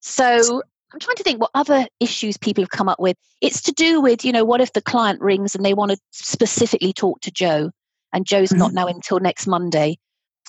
So 0.00 0.62
I'm 0.92 0.98
trying 0.98 1.16
to 1.16 1.22
think 1.22 1.42
what 1.42 1.50
other 1.54 1.86
issues 2.00 2.38
people 2.38 2.62
have 2.62 2.70
come 2.70 2.88
up 2.88 2.98
with. 2.98 3.18
It's 3.42 3.60
to 3.62 3.72
do 3.72 4.00
with, 4.00 4.24
you 4.24 4.32
know, 4.32 4.44
what 4.44 4.62
if 4.62 4.72
the 4.72 4.82
client 4.82 5.20
rings 5.20 5.54
and 5.54 5.62
they 5.62 5.74
want 5.74 5.90
to 5.90 5.98
specifically 6.10 6.94
talk 6.94 7.20
to 7.20 7.30
Joe 7.30 7.70
and 8.14 8.24
Joe's 8.24 8.48
mm-hmm. 8.48 8.60
not 8.60 8.72
now 8.72 8.86
until 8.86 9.20
next 9.20 9.46
Monday. 9.46 9.98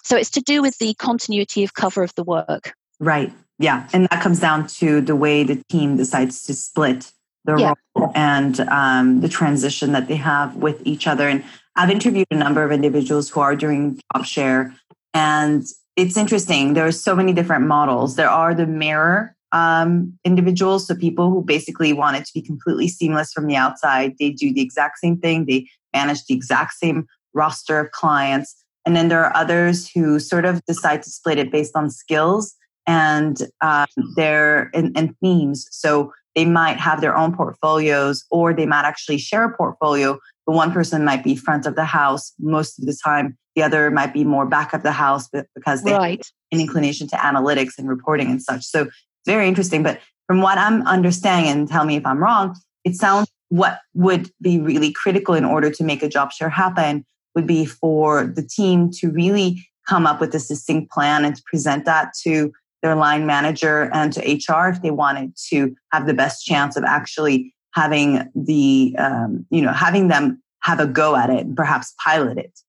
So 0.04 0.16
it's 0.16 0.32
to 0.32 0.42
do 0.42 0.62
with 0.62 0.78
the 0.78 0.94
continuity 0.94 1.66
of 1.66 1.74
cover 1.74 2.02
of 2.02 2.16
the 2.16 2.24
work. 2.24 2.74
Right. 3.00 3.34
Yeah. 3.62 3.88
And 3.94 4.08
that 4.10 4.22
comes 4.22 4.40
down 4.40 4.68
to 4.80 5.02
the 5.02 5.16
way 5.16 5.44
the 5.44 5.62
team 5.70 5.96
decides 5.96 6.44
to 6.48 6.54
split 6.54 7.12
the 7.46 7.58
yeah. 7.58 7.74
role 7.96 8.12
and 8.16 8.60
um, 8.62 9.22
the 9.22 9.30
transition 9.30 9.92
that 9.92 10.08
they 10.08 10.16
have 10.16 10.56
with 10.56 10.82
each 10.84 11.08
other. 11.08 11.28
And 11.28 11.44
I've 11.76 11.90
interviewed 11.90 12.28
a 12.32 12.36
number 12.36 12.64
of 12.64 12.72
individuals 12.72 13.30
who 13.30 13.40
are 13.40 13.56
doing 13.56 14.00
job 14.14 14.26
share, 14.26 14.74
and 15.14 15.64
it's 15.96 16.18
interesting. 16.18 16.74
There 16.74 16.86
are 16.86 16.92
so 16.92 17.16
many 17.16 17.34
different 17.34 17.66
models. 17.68 18.16
There 18.16 18.30
are 18.30 18.54
the 18.54 18.66
mirror 18.66 19.36
um, 19.52 20.18
individuals, 20.24 20.88
so 20.88 20.96
people 20.96 21.30
who 21.30 21.44
basically 21.44 21.94
want 21.94 22.18
it 22.18 22.26
to 22.26 22.34
be 22.34 22.42
completely 22.42 22.88
seamless 22.88 23.32
from 23.32 23.48
the 23.48 23.56
outside. 23.56 24.16
They 24.20 24.32
do 24.32 24.54
the 24.54 24.62
exact 24.62 25.00
same 25.00 25.18
thing. 25.18 25.46
They 25.46 25.68
manage 25.94 26.26
the 26.26 26.34
exact 26.34 26.74
same 26.74 27.08
roster 27.34 27.80
of 27.80 27.92
clients. 27.92 28.56
And 28.86 28.96
then 28.96 29.10
there 29.10 29.24
are 29.24 29.36
others 29.36 29.90
who 29.90 30.20
sort 30.20 30.46
of 30.46 30.64
decide 30.66 31.04
to 31.04 31.10
split 31.10 31.38
it 31.38 31.52
based 31.52 31.76
on 31.76 31.90
skills 31.90 32.56
and 32.88 33.38
uh, 33.62 33.86
their 34.16 34.70
and, 34.74 34.96
and 34.98 35.16
themes. 35.20 35.68
So 35.72 36.14
they 36.36 36.46
might 36.46 36.78
have 36.78 37.02
their 37.02 37.16
own 37.16 37.36
portfolios, 37.36 38.24
or 38.32 38.54
they 38.54 38.66
might 38.66 38.86
actually 38.86 39.18
share 39.18 39.44
a 39.44 39.56
portfolio 39.56 40.20
but 40.46 40.54
one 40.54 40.72
person 40.72 41.06
might 41.06 41.24
be 41.24 41.36
front 41.36 41.66
of 41.66 41.76
the 41.76 41.86
house 41.86 42.34
most 42.40 42.80
of 42.80 42.86
the 42.86 42.98
time. 43.04 43.38
The 43.56 43.64
other 43.64 43.92
might 43.92 44.14
be 44.14 44.24
more 44.24 44.46
back 44.46 44.74
of 44.74 44.84
the 44.84 44.92
house 44.92 45.30
because 45.56 45.84
they 45.84 45.94
right. 45.94 46.18
have 46.20 46.32
an 46.52 46.60
inclination 46.60 47.08
to 47.08 47.16
analytics 47.16 47.78
and 47.78 47.88
reporting 47.88 48.30
and 48.30 48.42
such. 48.42 48.64
So 48.64 48.84
it's 48.84 48.94
very 49.26 49.48
interesting. 49.48 49.84
But 49.84 50.00
from 50.28 50.42
what 50.42 50.58
I'm 50.58 50.86
understanding, 50.88 51.52
and 51.52 51.68
tell 51.68 51.86
me 51.86 51.98
if 51.98 52.06
I'm 52.06 52.20
wrong, 52.20 52.56
it 52.84 52.96
sounds 52.96 53.30
what 53.50 53.80
would 53.94 54.32
be 54.42 54.60
really 54.60 54.92
critical 54.92 55.36
in 55.36 55.44
order 55.44 55.70
to 55.70 55.84
make 55.84 56.02
a 56.02 56.10
job 56.10 56.32
share 56.32 56.50
happen 56.50 57.06
would 57.36 57.48
be 57.48 57.66
for 57.66 58.26
the 58.26 58.42
team 58.42 58.90
to 58.92 59.12
really 59.12 59.66
come 59.88 60.08
up 60.08 60.22
with 60.22 60.34
a 60.34 60.40
succinct 60.40 60.92
plan 60.92 61.26
and 61.26 61.36
to 61.36 61.44
present 61.46 61.86
that 61.86 62.14
to 62.24 62.52
their 62.82 62.96
line 62.96 63.26
manager 63.26 63.90
and 63.94 64.12
to 64.14 64.22
HR 64.22 64.70
if 64.70 64.82
they 64.82 64.92
wanted 64.92 65.34
to 65.50 65.76
have 65.92 66.08
the 66.08 66.14
best 66.14 66.46
chance 66.46 66.76
of 66.76 66.84
actually 66.84 67.54
having 67.74 68.30
the 68.36 68.96
um, 68.98 69.46
you 69.50 69.62
know 69.62 69.72
having 69.72 70.08
them 70.08 70.42
have 70.62 70.80
a 70.80 70.88
go 70.88 71.16
at 71.16 71.30
it 71.30 71.46
and 71.46 71.56
perhaps 71.56 71.94
pilot 72.04 72.38
it. 72.38 72.60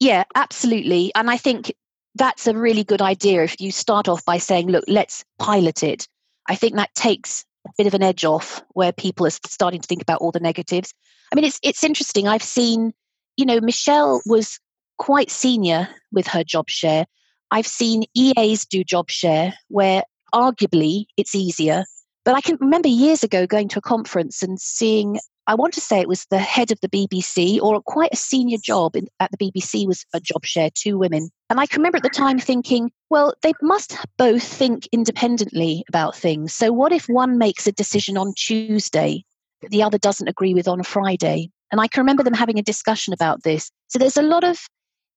Yeah, 0.00 0.24
absolutely. 0.34 1.12
And 1.14 1.30
I 1.30 1.36
think 1.36 1.72
that's 2.14 2.46
a 2.46 2.56
really 2.56 2.84
good 2.84 3.02
idea 3.02 3.42
if 3.42 3.60
you 3.60 3.72
start 3.72 4.08
off 4.08 4.24
by 4.24 4.38
saying, 4.38 4.68
look, 4.68 4.84
let's 4.86 5.24
pilot 5.38 5.82
it. 5.82 6.06
I 6.48 6.54
think 6.54 6.76
that 6.76 6.94
takes 6.94 7.44
a 7.66 7.70
bit 7.76 7.86
of 7.86 7.94
an 7.94 8.02
edge 8.02 8.24
off 8.24 8.62
where 8.74 8.92
people 8.92 9.26
are 9.26 9.30
starting 9.30 9.80
to 9.80 9.86
think 9.86 10.02
about 10.02 10.20
all 10.20 10.30
the 10.30 10.40
negatives. 10.40 10.92
I 11.32 11.36
mean, 11.36 11.44
it's 11.44 11.58
it's 11.62 11.82
interesting. 11.82 12.28
I've 12.28 12.42
seen, 12.42 12.92
you 13.36 13.46
know, 13.46 13.60
Michelle 13.60 14.20
was 14.26 14.60
quite 14.98 15.30
senior 15.30 15.88
with 16.12 16.26
her 16.28 16.44
job 16.44 16.68
share. 16.68 17.06
I've 17.54 17.68
seen 17.68 18.02
EAs 18.16 18.64
do 18.64 18.82
job 18.82 19.08
share 19.08 19.54
where 19.68 20.02
arguably 20.34 21.04
it's 21.16 21.36
easier. 21.36 21.84
But 22.24 22.34
I 22.34 22.40
can 22.40 22.56
remember 22.60 22.88
years 22.88 23.22
ago 23.22 23.46
going 23.46 23.68
to 23.68 23.78
a 23.78 23.82
conference 23.82 24.42
and 24.42 24.58
seeing, 24.58 25.20
I 25.46 25.54
want 25.54 25.72
to 25.74 25.80
say 25.80 26.00
it 26.00 26.08
was 26.08 26.26
the 26.30 26.40
head 26.40 26.72
of 26.72 26.80
the 26.80 26.88
BBC 26.88 27.60
or 27.62 27.80
quite 27.80 28.10
a 28.12 28.16
senior 28.16 28.58
job 28.60 28.96
in, 28.96 29.06
at 29.20 29.30
the 29.30 29.36
BBC 29.36 29.86
was 29.86 30.04
a 30.12 30.18
job 30.18 30.44
share, 30.44 30.68
two 30.74 30.98
women. 30.98 31.30
And 31.48 31.60
I 31.60 31.66
can 31.66 31.78
remember 31.78 31.98
at 31.98 32.02
the 32.02 32.08
time 32.08 32.40
thinking, 32.40 32.90
well, 33.08 33.34
they 33.42 33.52
must 33.62 33.98
both 34.18 34.42
think 34.42 34.88
independently 34.90 35.84
about 35.88 36.16
things. 36.16 36.52
So 36.52 36.72
what 36.72 36.90
if 36.90 37.08
one 37.08 37.38
makes 37.38 37.68
a 37.68 37.72
decision 37.72 38.16
on 38.16 38.34
Tuesday 38.36 39.24
that 39.62 39.70
the 39.70 39.84
other 39.84 39.98
doesn't 39.98 40.26
agree 40.26 40.54
with 40.54 40.66
on 40.66 40.82
Friday? 40.82 41.52
And 41.70 41.80
I 41.80 41.86
can 41.86 42.00
remember 42.00 42.24
them 42.24 42.34
having 42.34 42.58
a 42.58 42.62
discussion 42.62 43.12
about 43.14 43.44
this. 43.44 43.70
So 43.86 44.00
there's 44.00 44.16
a 44.16 44.22
lot 44.22 44.42
of 44.42 44.58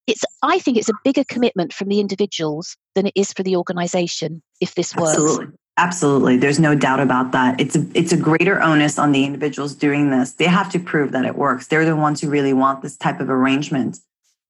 it's 0.08 0.24
i 0.42 0.58
think 0.58 0.76
it's 0.76 0.88
a 0.88 0.94
bigger 1.04 1.22
commitment 1.28 1.72
from 1.72 1.88
the 1.88 2.00
individuals 2.00 2.76
than 2.94 3.06
it 3.06 3.12
is 3.14 3.32
for 3.32 3.42
the 3.42 3.54
organization 3.54 4.42
if 4.60 4.74
this 4.74 4.96
works. 4.96 5.12
Absolutely. 5.12 5.46
Absolutely. 5.76 6.36
There's 6.36 6.58
no 6.58 6.74
doubt 6.74 6.98
about 6.98 7.30
that. 7.30 7.60
It's 7.60 7.76
a, 7.76 7.86
it's 7.94 8.10
a 8.10 8.16
greater 8.16 8.60
onus 8.60 8.98
on 8.98 9.12
the 9.12 9.24
individuals 9.24 9.76
doing 9.76 10.10
this. 10.10 10.32
They 10.32 10.46
have 10.46 10.72
to 10.72 10.80
prove 10.80 11.12
that 11.12 11.24
it 11.24 11.36
works. 11.36 11.68
They're 11.68 11.84
the 11.84 11.94
ones 11.94 12.20
who 12.20 12.28
really 12.28 12.52
want 12.52 12.82
this 12.82 12.96
type 12.96 13.20
of 13.20 13.30
arrangement. 13.30 13.98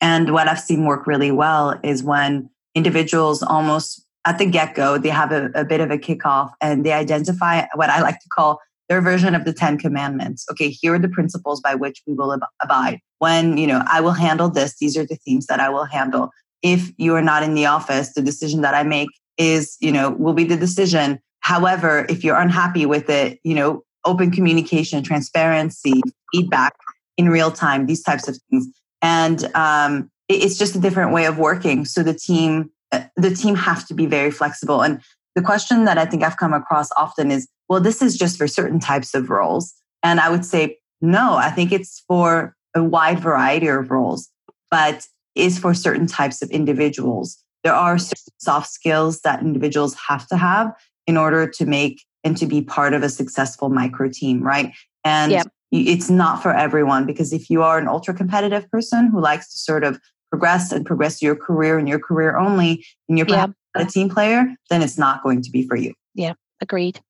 And 0.00 0.32
what 0.32 0.48
i've 0.48 0.60
seen 0.60 0.86
work 0.86 1.06
really 1.06 1.30
well 1.30 1.78
is 1.82 2.02
when 2.02 2.48
individuals 2.74 3.42
almost 3.42 4.06
at 4.24 4.38
the 4.38 4.46
get-go 4.46 4.96
they 4.98 5.08
have 5.08 5.32
a, 5.32 5.50
a 5.54 5.64
bit 5.64 5.80
of 5.80 5.90
a 5.90 5.98
kickoff 5.98 6.52
and 6.60 6.86
they 6.86 6.92
identify 6.92 7.66
what 7.74 7.90
i 7.90 8.00
like 8.00 8.20
to 8.20 8.28
call 8.28 8.60
their 8.88 9.00
version 9.00 9.34
of 9.34 9.44
the 9.44 9.52
10 9.52 9.78
commandments. 9.78 10.46
Okay, 10.50 10.70
here 10.70 10.94
are 10.94 10.98
the 10.98 11.08
principles 11.08 11.60
by 11.60 11.74
which 11.74 12.02
we 12.06 12.14
will 12.14 12.32
ab- 12.32 12.40
abide. 12.62 13.00
When, 13.18 13.56
you 13.58 13.66
know, 13.66 13.82
I 13.86 14.00
will 14.00 14.12
handle 14.12 14.48
this, 14.48 14.76
these 14.78 14.96
are 14.96 15.04
the 15.04 15.16
themes 15.16 15.46
that 15.46 15.60
I 15.60 15.68
will 15.68 15.84
handle. 15.84 16.30
If 16.62 16.92
you 16.98 17.14
are 17.14 17.22
not 17.22 17.42
in 17.42 17.54
the 17.54 17.66
office, 17.66 18.12
the 18.14 18.22
decision 18.22 18.62
that 18.62 18.74
I 18.74 18.82
make 18.82 19.08
is, 19.36 19.76
you 19.80 19.92
know, 19.92 20.10
will 20.10 20.34
be 20.34 20.44
the 20.44 20.56
decision. 20.56 21.20
However, 21.40 22.06
if 22.08 22.24
you're 22.24 22.36
unhappy 22.36 22.86
with 22.86 23.08
it, 23.08 23.38
you 23.44 23.54
know, 23.54 23.82
open 24.04 24.30
communication, 24.30 25.02
transparency, 25.02 26.00
feedback 26.32 26.74
in 27.16 27.28
real 27.28 27.50
time, 27.50 27.86
these 27.86 28.02
types 28.02 28.28
of 28.28 28.38
things. 28.50 28.66
And 29.02 29.44
um, 29.54 30.10
it's 30.28 30.58
just 30.58 30.76
a 30.76 30.80
different 30.80 31.12
way 31.12 31.26
of 31.26 31.38
working. 31.38 31.84
So 31.84 32.02
the 32.02 32.14
team, 32.14 32.70
uh, 32.92 33.04
the 33.16 33.34
team 33.34 33.54
have 33.54 33.86
to 33.88 33.94
be 33.94 34.06
very 34.06 34.30
flexible. 34.30 34.82
And 34.82 35.00
the 35.34 35.42
question 35.42 35.84
that 35.84 35.98
I 35.98 36.04
think 36.04 36.22
I've 36.22 36.36
come 36.36 36.52
across 36.52 36.90
often 36.96 37.30
is, 37.30 37.48
well, 37.68 37.80
this 37.80 38.02
is 38.02 38.16
just 38.16 38.38
for 38.38 38.48
certain 38.48 38.80
types 38.80 39.14
of 39.14 39.30
roles. 39.30 39.74
And 40.02 40.20
I 40.20 40.30
would 40.30 40.44
say, 40.44 40.78
no, 41.00 41.36
I 41.36 41.50
think 41.50 41.70
it's 41.70 42.02
for 42.08 42.56
a 42.78 42.84
wide 42.84 43.20
variety 43.20 43.68
of 43.68 43.90
roles, 43.90 44.28
but 44.70 45.06
is 45.34 45.58
for 45.58 45.74
certain 45.74 46.06
types 46.06 46.42
of 46.42 46.50
individuals. 46.50 47.38
There 47.64 47.74
are 47.74 47.98
certain 47.98 48.32
soft 48.38 48.70
skills 48.70 49.20
that 49.20 49.42
individuals 49.42 49.94
have 50.08 50.26
to 50.28 50.36
have 50.36 50.72
in 51.06 51.16
order 51.16 51.48
to 51.48 51.66
make 51.66 52.04
and 52.24 52.36
to 52.36 52.46
be 52.46 52.62
part 52.62 52.94
of 52.94 53.02
a 53.02 53.08
successful 53.08 53.68
micro 53.68 54.08
team, 54.08 54.42
right? 54.42 54.72
And 55.04 55.32
yep. 55.32 55.48
it's 55.70 56.10
not 56.10 56.42
for 56.42 56.52
everyone 56.52 57.06
because 57.06 57.32
if 57.32 57.50
you 57.50 57.62
are 57.62 57.78
an 57.78 57.88
ultra 57.88 58.14
competitive 58.14 58.70
person 58.70 59.08
who 59.08 59.20
likes 59.20 59.52
to 59.52 59.58
sort 59.58 59.84
of 59.84 60.00
progress 60.30 60.72
and 60.72 60.84
progress 60.84 61.22
your 61.22 61.36
career 61.36 61.78
and 61.78 61.88
your 61.88 61.98
career 61.98 62.36
only, 62.36 62.84
and 63.08 63.18
you're 63.18 63.28
yep 63.28 63.50
a 63.74 63.84
team 63.84 64.08
player, 64.08 64.54
then 64.70 64.82
it's 64.82 64.98
not 64.98 65.22
going 65.22 65.42
to 65.42 65.50
be 65.50 65.66
for 65.66 65.76
you. 65.76 65.94
Yeah, 66.14 66.34
agreed. 66.60 67.00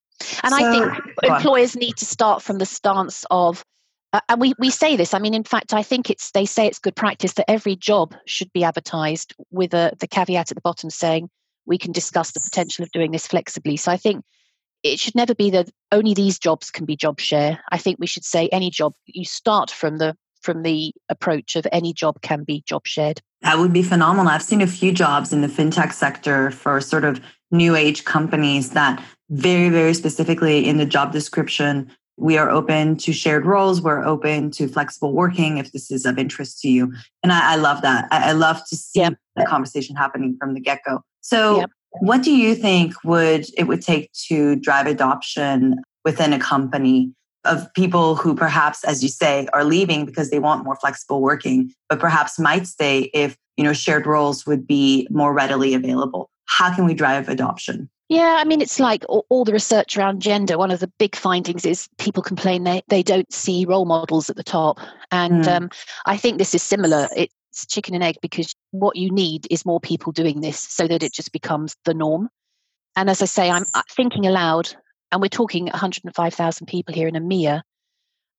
And 0.42 0.52
so, 0.52 0.56
I 0.56 0.72
think 0.72 1.16
employers 1.22 1.76
need 1.76 1.96
to 1.96 2.04
start 2.04 2.42
from 2.42 2.58
the 2.58 2.66
stance 2.66 3.24
of, 3.30 3.64
uh, 4.12 4.20
and 4.28 4.40
we, 4.40 4.54
we 4.58 4.70
say 4.70 4.96
this. 4.96 5.12
I 5.12 5.18
mean, 5.18 5.34
in 5.34 5.44
fact, 5.44 5.74
I 5.74 5.82
think 5.82 6.10
it's 6.10 6.30
they 6.30 6.46
say 6.46 6.66
it's 6.66 6.78
good 6.78 6.96
practice 6.96 7.34
that 7.34 7.50
every 7.50 7.76
job 7.76 8.14
should 8.26 8.52
be 8.52 8.64
advertised 8.64 9.34
with 9.50 9.74
a, 9.74 9.92
the 9.98 10.06
caveat 10.06 10.50
at 10.50 10.54
the 10.54 10.60
bottom 10.60 10.90
saying 10.90 11.28
we 11.66 11.78
can 11.78 11.92
discuss 11.92 12.32
the 12.32 12.40
potential 12.40 12.82
of 12.82 12.90
doing 12.92 13.10
this 13.10 13.26
flexibly. 13.26 13.76
So 13.76 13.92
I 13.92 13.98
think 13.98 14.24
it 14.82 14.98
should 14.98 15.14
never 15.14 15.34
be 15.34 15.50
that 15.50 15.68
only 15.92 16.14
these 16.14 16.38
jobs 16.38 16.70
can 16.70 16.86
be 16.86 16.96
job 16.96 17.20
share. 17.20 17.60
I 17.70 17.78
think 17.78 17.98
we 17.98 18.06
should 18.06 18.24
say 18.24 18.48
any 18.48 18.70
job 18.70 18.94
you 19.06 19.24
start 19.24 19.70
from 19.70 19.98
the 19.98 20.16
from 20.40 20.62
the 20.62 20.94
approach 21.08 21.56
of 21.56 21.66
any 21.72 21.92
job 21.92 22.22
can 22.22 22.44
be 22.44 22.62
job 22.66 22.86
shared. 22.86 23.20
That 23.42 23.58
would 23.58 23.72
be 23.72 23.82
phenomenal. 23.82 24.30
I've 24.30 24.42
seen 24.42 24.60
a 24.60 24.66
few 24.66 24.92
jobs 24.92 25.32
in 25.32 25.40
the 25.40 25.48
fintech 25.48 25.92
sector 25.92 26.52
for 26.52 26.80
sort 26.80 27.04
of 27.04 27.20
new 27.50 27.74
age 27.74 28.04
companies 28.04 28.70
that 28.70 29.02
very, 29.30 29.68
very 29.68 29.94
specifically 29.94 30.66
in 30.66 30.78
the 30.78 30.86
job 30.86 31.12
description, 31.12 31.90
we 32.18 32.36
are 32.36 32.50
open 32.50 32.96
to 32.96 33.12
shared 33.12 33.46
roles. 33.46 33.80
We're 33.80 34.04
open 34.04 34.50
to 34.52 34.68
flexible 34.68 35.12
working 35.12 35.58
if 35.58 35.72
this 35.72 35.90
is 35.90 36.04
of 36.04 36.18
interest 36.18 36.60
to 36.62 36.68
you. 36.68 36.92
And 37.22 37.32
I, 37.32 37.52
I 37.52 37.56
love 37.56 37.82
that. 37.82 38.08
I, 38.10 38.30
I, 38.30 38.32
love 38.32 38.60
to 38.68 38.76
see 38.76 39.00
yep. 39.00 39.14
the 39.36 39.44
conversation 39.44 39.94
happening 39.94 40.36
from 40.38 40.54
the 40.54 40.60
get 40.60 40.80
go. 40.84 41.02
So, 41.20 41.60
yep. 41.60 41.70
what 42.00 42.22
do 42.22 42.32
you 42.34 42.54
think 42.54 42.94
would 43.04 43.46
it 43.56 43.64
would 43.64 43.82
take 43.82 44.10
to 44.28 44.56
drive 44.56 44.86
adoption 44.86 45.80
within 46.04 46.32
a 46.32 46.38
company 46.38 47.12
of 47.44 47.72
people 47.74 48.16
who 48.16 48.34
perhaps 48.34 48.84
as 48.84 49.02
you 49.02 49.08
say 49.08 49.46
are 49.52 49.64
leaving 49.64 50.04
because 50.04 50.30
they 50.30 50.38
want 50.38 50.64
more 50.64 50.76
flexible 50.76 51.20
working 51.20 51.72
but 51.88 52.00
perhaps 52.00 52.38
might 52.38 52.66
stay 52.66 53.10
if 53.14 53.36
you 53.56 53.62
know 53.62 53.72
shared 53.72 54.06
roles 54.06 54.44
would 54.44 54.66
be 54.66 55.06
more 55.10 55.32
readily 55.32 55.72
available 55.72 56.28
how 56.46 56.74
can 56.74 56.84
we 56.84 56.94
drive 56.94 57.28
adoption 57.28 57.88
yeah, 58.08 58.38
I 58.40 58.44
mean, 58.44 58.62
it's 58.62 58.80
like 58.80 59.04
all, 59.08 59.26
all, 59.28 59.44
the 59.44 59.52
research 59.52 59.96
around 59.96 60.22
gender. 60.22 60.56
One 60.56 60.70
of 60.70 60.80
the 60.80 60.90
big 60.98 61.14
findings 61.14 61.66
is 61.66 61.88
people 61.98 62.22
complain 62.22 62.64
they, 62.64 62.82
they 62.88 63.02
don't 63.02 63.30
see 63.32 63.66
role 63.66 63.84
models 63.84 64.30
at 64.30 64.36
the 64.36 64.42
top. 64.42 64.80
And 65.10 65.44
mm. 65.44 65.56
um, 65.56 65.70
I 66.06 66.16
think 66.16 66.38
this 66.38 66.54
is 66.54 66.62
similar. 66.62 67.08
It's 67.14 67.66
chicken 67.66 67.94
and 67.94 68.02
egg 68.02 68.16
because 68.22 68.54
what 68.70 68.96
you 68.96 69.10
need 69.10 69.46
is 69.50 69.66
more 69.66 69.80
people 69.80 70.12
doing 70.12 70.40
this 70.40 70.58
so 70.58 70.86
that 70.88 71.02
it 71.02 71.12
just 71.12 71.32
becomes 71.32 71.76
the 71.84 71.92
norm. 71.92 72.30
And 72.96 73.10
as 73.10 73.20
I 73.20 73.26
say, 73.26 73.50
I'm 73.50 73.66
uh, 73.74 73.82
thinking 73.90 74.26
aloud 74.26 74.74
and 75.12 75.20
we're 75.20 75.28
talking 75.28 75.66
105,000 75.66 76.66
people 76.66 76.94
here 76.94 77.08
in 77.08 77.14
EMEA, 77.14 77.62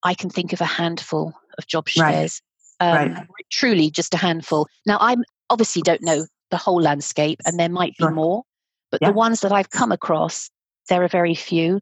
I 0.03 0.13
can 0.13 0.29
think 0.29 0.53
of 0.53 0.61
a 0.61 0.65
handful 0.65 1.33
of 1.57 1.67
job 1.67 1.87
shares. 1.89 2.41
Right. 2.81 3.01
Um, 3.01 3.13
right. 3.13 3.27
Truly, 3.51 3.91
just 3.91 4.13
a 4.13 4.17
handful. 4.17 4.67
Now, 4.85 4.97
I 4.99 5.15
obviously 5.49 5.81
don't 5.81 6.01
know 6.01 6.25
the 6.49 6.57
whole 6.57 6.81
landscape, 6.81 7.39
and 7.45 7.59
there 7.59 7.69
might 7.69 7.97
be 7.97 8.05
sure. 8.05 8.11
more, 8.11 8.43
but 8.91 9.01
yeah. 9.01 9.09
the 9.09 9.13
ones 9.13 9.41
that 9.41 9.51
I've 9.51 9.69
come 9.69 9.91
across, 9.91 10.49
there 10.89 11.03
are 11.03 11.09
very 11.09 11.35
few. 11.35 11.79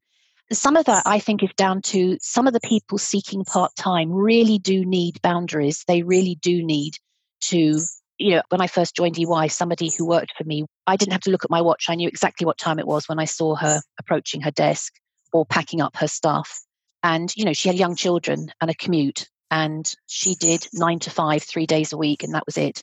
Some 0.51 0.77
of 0.77 0.85
that 0.85 1.03
I 1.05 1.19
think 1.19 1.43
is 1.43 1.49
down 1.57 1.81
to 1.83 2.17
some 2.21 2.47
of 2.47 2.53
the 2.53 2.61
people 2.61 2.97
seeking 2.97 3.43
part 3.43 3.75
time 3.75 4.11
really 4.11 4.59
do 4.59 4.85
need 4.85 5.21
boundaries. 5.21 5.83
They 5.87 6.03
really 6.03 6.35
do 6.41 6.63
need 6.63 6.97
to 7.41 7.79
you 8.17 8.31
know, 8.31 8.41
when 8.49 8.61
I 8.61 8.67
first 8.67 8.95
joined 8.95 9.17
EY, 9.19 9.47
somebody 9.49 9.91
who 9.95 10.05
worked 10.07 10.33
for 10.37 10.43
me, 10.43 10.65
I 10.87 10.95
didn't 10.95 11.11
have 11.11 11.21
to 11.21 11.29
look 11.29 11.43
at 11.43 11.51
my 11.51 11.61
watch. 11.61 11.85
I 11.89 11.95
knew 11.95 12.07
exactly 12.07 12.45
what 12.45 12.57
time 12.57 12.79
it 12.79 12.87
was 12.87 13.07
when 13.07 13.19
I 13.19 13.25
saw 13.25 13.55
her 13.55 13.81
approaching 13.99 14.41
her 14.41 14.51
desk 14.51 14.93
or 15.31 15.45
packing 15.45 15.81
up 15.81 15.97
her 15.97 16.07
stuff. 16.07 16.61
And, 17.03 17.31
you 17.35 17.45
know, 17.45 17.53
she 17.53 17.69
had 17.69 17.77
young 17.77 17.95
children 17.95 18.51
and 18.59 18.71
a 18.71 18.75
commute, 18.75 19.29
and 19.51 19.91
she 20.07 20.35
did 20.35 20.67
nine 20.73 20.99
to 20.99 21.11
five, 21.11 21.43
three 21.43 21.67
days 21.67 21.93
a 21.93 21.97
week, 21.97 22.23
and 22.23 22.33
that 22.33 22.45
was 22.45 22.57
it. 22.57 22.81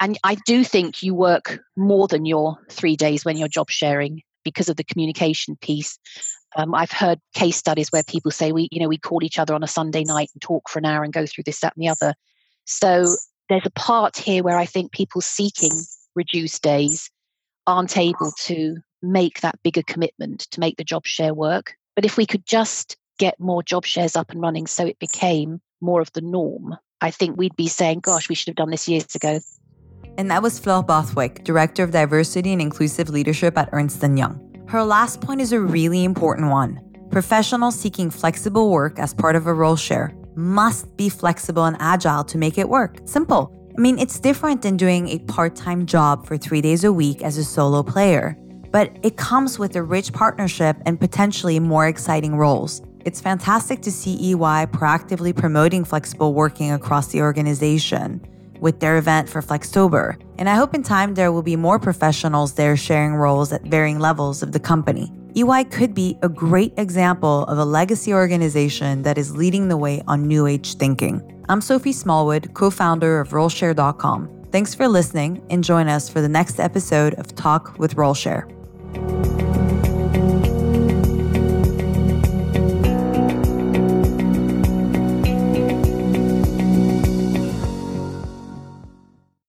And 0.00 0.18
I 0.24 0.36
do 0.46 0.64
think 0.64 1.02
you 1.02 1.14
work 1.14 1.60
more 1.76 2.08
than 2.08 2.24
your 2.24 2.58
three 2.70 2.96
days 2.96 3.24
when 3.24 3.36
you're 3.36 3.48
job 3.48 3.70
sharing 3.70 4.22
because 4.44 4.68
of 4.70 4.76
the 4.76 4.84
communication 4.84 5.56
piece. 5.60 5.98
Um, 6.56 6.74
I've 6.74 6.90
heard 6.90 7.20
case 7.34 7.56
studies 7.56 7.92
where 7.92 8.02
people 8.02 8.30
say 8.30 8.50
we, 8.50 8.68
you 8.72 8.80
know, 8.80 8.88
we 8.88 8.98
call 8.98 9.22
each 9.22 9.38
other 9.38 9.54
on 9.54 9.62
a 9.62 9.68
Sunday 9.68 10.02
night 10.04 10.30
and 10.34 10.42
talk 10.42 10.68
for 10.68 10.78
an 10.78 10.86
hour 10.86 11.04
and 11.04 11.12
go 11.12 11.26
through 11.26 11.44
this, 11.44 11.60
that, 11.60 11.74
and 11.76 11.84
the 11.84 11.90
other. 11.90 12.14
So 12.64 13.06
there's 13.48 13.66
a 13.66 13.70
part 13.70 14.16
here 14.16 14.42
where 14.42 14.58
I 14.58 14.64
think 14.64 14.92
people 14.92 15.20
seeking 15.20 15.72
reduced 16.16 16.62
days 16.62 17.10
aren't 17.66 17.96
able 17.98 18.32
to 18.44 18.78
make 19.02 19.42
that 19.42 19.62
bigger 19.62 19.82
commitment 19.82 20.40
to 20.50 20.60
make 20.60 20.76
the 20.76 20.84
job 20.84 21.06
share 21.06 21.34
work. 21.34 21.74
But 21.94 22.04
if 22.04 22.16
we 22.16 22.26
could 22.26 22.46
just 22.46 22.96
get 23.18 23.38
more 23.38 23.62
job 23.62 23.84
shares 23.84 24.16
up 24.16 24.30
and 24.30 24.40
running 24.40 24.66
so 24.66 24.86
it 24.86 24.98
became 24.98 25.60
more 25.80 26.00
of 26.00 26.12
the 26.14 26.20
norm, 26.20 26.76
I 27.00 27.10
think 27.10 27.36
we'd 27.36 27.56
be 27.56 27.68
saying, 27.68 28.00
gosh, 28.00 28.28
we 28.28 28.34
should 28.34 28.48
have 28.48 28.56
done 28.56 28.70
this 28.70 28.88
years 28.88 29.14
ago. 29.14 29.40
And 30.18 30.30
that 30.30 30.42
was 30.42 30.58
Fleur 30.58 30.82
Bothwick, 30.82 31.44
Director 31.44 31.82
of 31.82 31.90
Diversity 31.90 32.52
and 32.52 32.60
Inclusive 32.60 33.08
Leadership 33.08 33.56
at 33.56 33.68
Ernst 33.72 34.02
& 34.02 34.16
Young. 34.16 34.64
Her 34.68 34.84
last 34.84 35.20
point 35.20 35.40
is 35.40 35.52
a 35.52 35.60
really 35.60 36.04
important 36.04 36.50
one. 36.50 36.80
Professionals 37.10 37.78
seeking 37.78 38.10
flexible 38.10 38.70
work 38.70 38.98
as 38.98 39.12
part 39.12 39.34
of 39.34 39.46
a 39.46 39.54
role 39.54 39.76
share 39.76 40.14
must 40.36 40.96
be 40.96 41.08
flexible 41.08 41.64
and 41.64 41.76
agile 41.80 42.22
to 42.24 42.38
make 42.38 42.56
it 42.56 42.68
work. 42.68 42.98
Simple. 43.04 43.56
I 43.76 43.80
mean, 43.80 43.98
it's 43.98 44.20
different 44.20 44.62
than 44.62 44.76
doing 44.76 45.08
a 45.08 45.18
part 45.20 45.56
time 45.56 45.86
job 45.86 46.26
for 46.26 46.36
three 46.36 46.60
days 46.60 46.84
a 46.84 46.92
week 46.92 47.22
as 47.22 47.36
a 47.36 47.44
solo 47.44 47.82
player, 47.82 48.36
but 48.70 48.96
it 49.02 49.16
comes 49.16 49.58
with 49.58 49.74
a 49.74 49.82
rich 49.82 50.12
partnership 50.12 50.76
and 50.86 51.00
potentially 51.00 51.58
more 51.58 51.88
exciting 51.88 52.36
roles. 52.36 52.82
It's 53.04 53.20
fantastic 53.20 53.80
to 53.82 53.90
see 53.90 54.32
EY 54.32 54.66
proactively 54.66 55.34
promoting 55.34 55.84
flexible 55.84 56.34
working 56.34 56.70
across 56.70 57.08
the 57.08 57.22
organization 57.22 58.24
with 58.60 58.80
their 58.80 58.98
event 58.98 59.28
for 59.28 59.42
Flextober, 59.42 60.20
and 60.38 60.48
I 60.48 60.54
hope 60.54 60.74
in 60.74 60.82
time 60.82 61.14
there 61.14 61.32
will 61.32 61.42
be 61.42 61.56
more 61.56 61.78
professionals 61.78 62.54
there 62.54 62.76
sharing 62.76 63.14
roles 63.14 63.52
at 63.52 63.62
varying 63.62 63.98
levels 63.98 64.42
of 64.42 64.52
the 64.52 64.60
company. 64.60 65.12
EY 65.34 65.64
could 65.64 65.94
be 65.94 66.18
a 66.22 66.28
great 66.28 66.74
example 66.76 67.44
of 67.44 67.58
a 67.58 67.64
legacy 67.64 68.12
organization 68.12 69.02
that 69.02 69.18
is 69.18 69.36
leading 69.36 69.68
the 69.68 69.76
way 69.76 70.02
on 70.06 70.26
new 70.26 70.46
age 70.46 70.74
thinking. 70.74 71.22
I'm 71.48 71.60
Sophie 71.60 71.92
Smallwood, 71.92 72.52
co 72.54 72.70
founder 72.70 73.20
of 73.20 73.30
RoleShare.com. 73.30 74.46
Thanks 74.52 74.74
for 74.74 74.88
listening 74.88 75.44
and 75.50 75.62
join 75.62 75.88
us 75.88 76.08
for 76.08 76.20
the 76.20 76.28
next 76.28 76.58
episode 76.58 77.14
of 77.14 77.34
Talk 77.34 77.78
with 77.78 77.94
RoleShare. 77.94 78.59